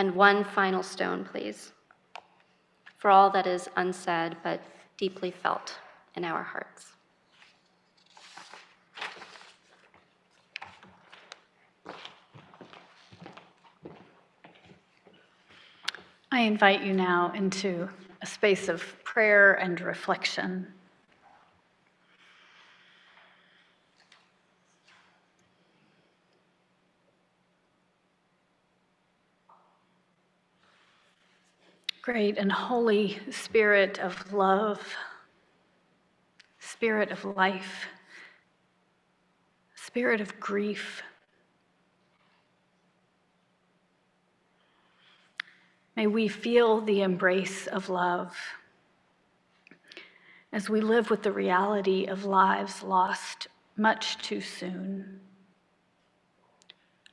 [0.01, 1.73] And one final stone, please,
[2.97, 4.63] for all that is unsaid but
[4.97, 5.77] deeply felt
[6.15, 6.87] in our hearts.
[16.33, 17.87] I invite you now into
[18.23, 20.67] a space of prayer and reflection.
[32.03, 34.81] Great and Holy Spirit of love,
[36.59, 37.89] Spirit of life,
[39.75, 41.03] Spirit of grief.
[45.95, 48.35] May we feel the embrace of love
[50.53, 55.21] as we live with the reality of lives lost much too soon,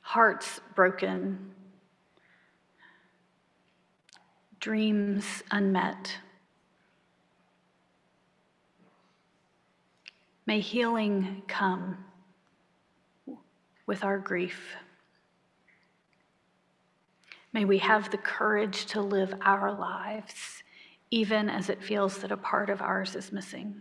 [0.00, 1.52] hearts broken,
[4.60, 6.16] dreams unmet.
[10.46, 11.98] May healing come
[13.86, 14.76] with our grief.
[17.52, 20.62] May we have the courage to live our lives,
[21.10, 23.80] even as it feels that a part of ours is missing.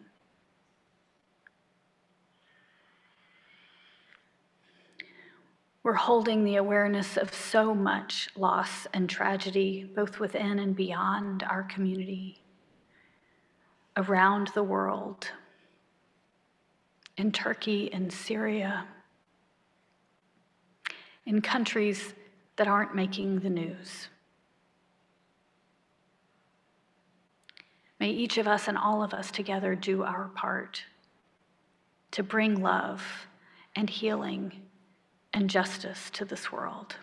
[5.88, 11.64] We're holding the awareness of so much loss and tragedy, both within and beyond our
[11.64, 12.42] community,
[13.96, 15.32] around the world,
[17.16, 18.86] in Turkey and Syria,
[21.26, 22.14] in countries
[22.58, 24.10] that aren't making the news.
[27.98, 30.84] May each of us and all of us together do our part
[32.12, 33.02] to bring love
[33.74, 34.67] and healing
[35.38, 36.96] and justice to this world.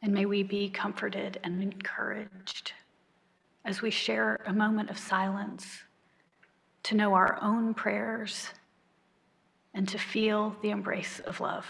[0.00, 2.72] And may we be comforted and encouraged
[3.66, 5.82] as we share a moment of silence
[6.84, 8.48] to know our own prayers
[9.74, 11.66] and to feel the embrace of love.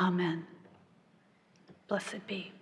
[0.00, 0.46] Amen.
[1.88, 2.57] Blessed be.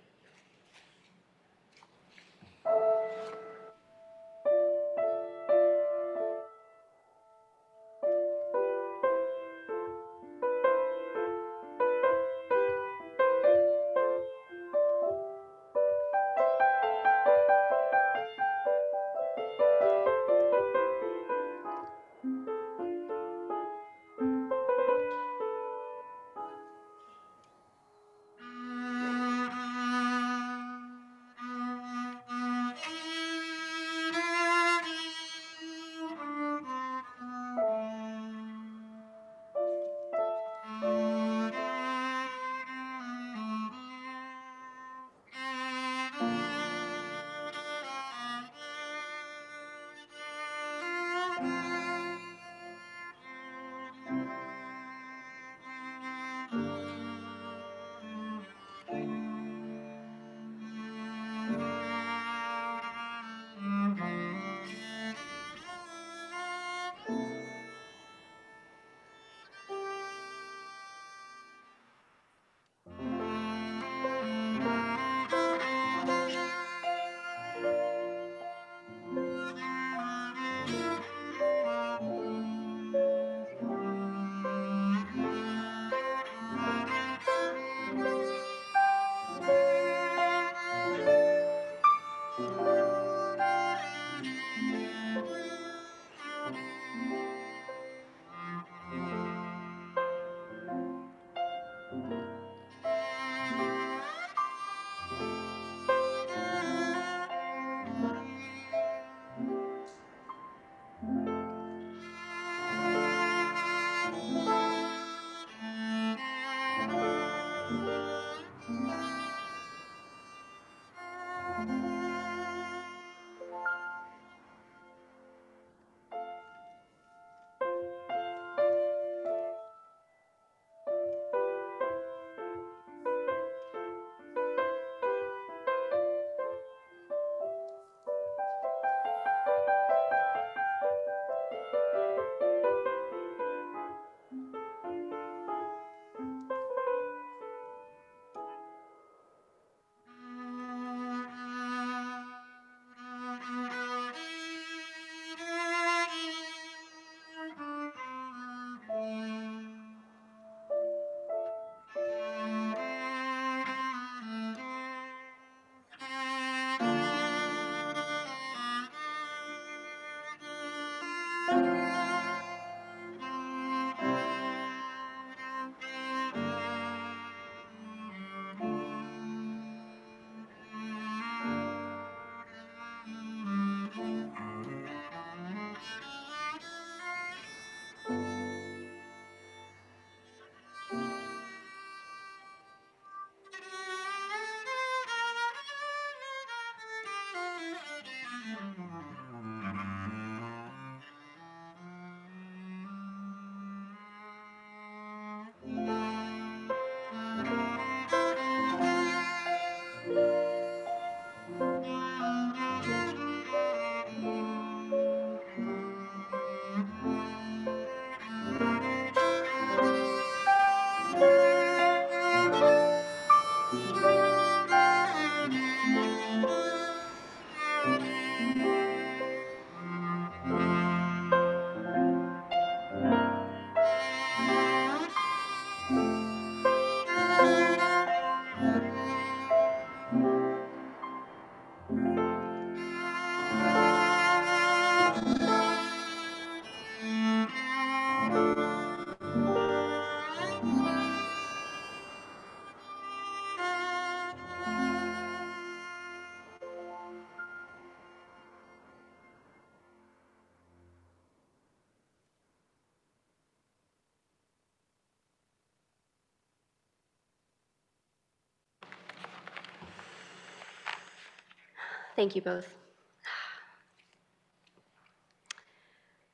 [272.17, 272.73] Thank you both.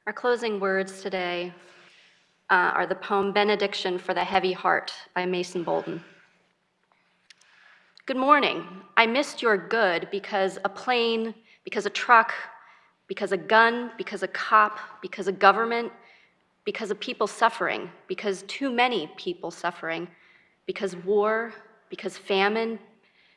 [0.08, 1.54] Our closing words today
[2.50, 6.02] uh, are the poem Benediction for the Heavy Heart by Mason Bolton.
[8.06, 8.66] Good morning.
[8.96, 11.36] I missed your good because a plane,
[11.66, 12.34] because a truck,
[13.08, 15.92] because a gun, because a cop, because a government,
[16.64, 20.08] because of people suffering, because too many people suffering,
[20.66, 21.52] because war,
[21.90, 22.80] because famine,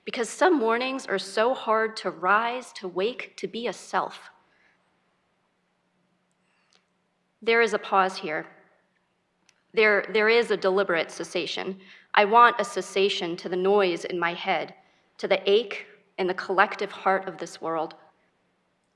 [0.06, 4.30] because some mornings are so hard to rise, to wake, to be a self.
[7.42, 8.46] There is a pause here.
[9.74, 11.78] There, there is a deliberate cessation.
[12.14, 14.74] I want a cessation to the noise in my head,
[15.18, 15.86] to the ache
[16.18, 17.94] in the collective heart of this world.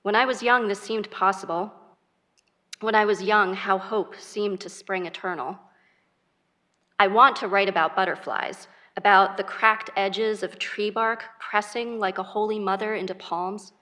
[0.03, 1.73] When I was young, this seemed possible.
[2.81, 5.59] When I was young, how hope seemed to spring eternal.
[6.99, 12.19] I want to write about butterflies, about the cracked edges of tree bark pressing like
[12.19, 13.73] a holy mother into palms.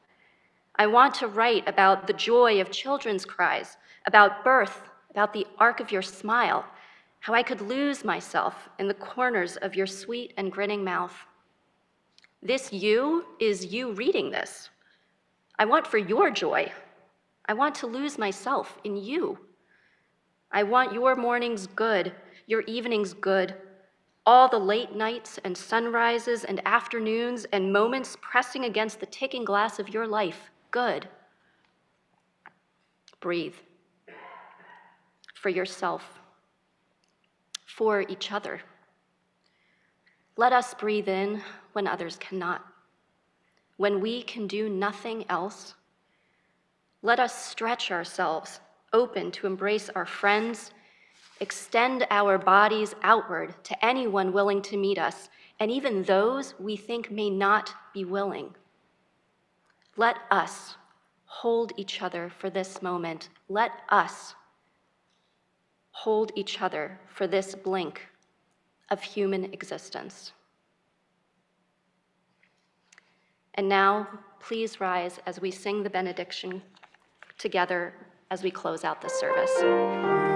[0.77, 3.77] I want to write about the joy of children's cries,
[4.07, 6.65] about birth, about the arc of your smile,
[7.21, 11.15] how I could lose myself in the corners of your sweet and grinning mouth.
[12.43, 14.71] This you is you reading this.
[15.59, 16.71] I want for your joy.
[17.47, 19.39] I want to lose myself in you.
[20.53, 22.13] I want your mornings good,
[22.47, 23.57] your evenings good,
[24.29, 29.79] all the late nights and sunrises and afternoons and moments pressing against the ticking glass
[29.79, 31.09] of your life good.
[33.21, 33.55] Breathe.
[35.35, 36.21] For yourself.
[37.65, 38.61] For each other.
[40.37, 41.41] Let us breathe in
[41.73, 42.63] when others cannot.
[43.79, 45.75] When we can do nothing else,
[47.01, 48.61] let us stretch ourselves
[48.93, 50.73] open to embrace our friends,
[51.41, 55.29] extend our bodies outward to anyone willing to meet us,
[55.61, 58.55] and even those we think may not be willing.
[59.97, 60.77] Let us
[61.25, 63.29] hold each other for this moment.
[63.49, 64.35] Let us
[65.91, 68.07] hold each other for this blink
[68.91, 70.33] of human existence.
[73.55, 74.07] And now,
[74.39, 76.63] please rise as we sing the benediction
[77.39, 77.93] together
[78.31, 80.28] as we close out the service.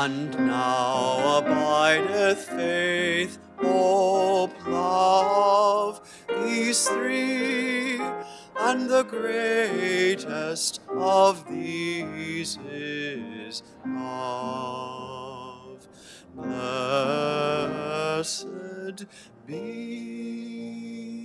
[0.00, 8.00] And now abideth faith, hope, love, these three,
[8.60, 15.88] and the greatest of these is love.
[16.36, 17.74] Blessed
[19.48, 21.17] be.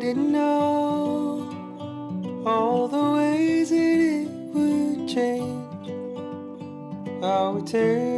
[0.00, 1.46] Didn't know
[2.46, 5.90] all the ways that it would change.
[7.22, 8.09] I would turn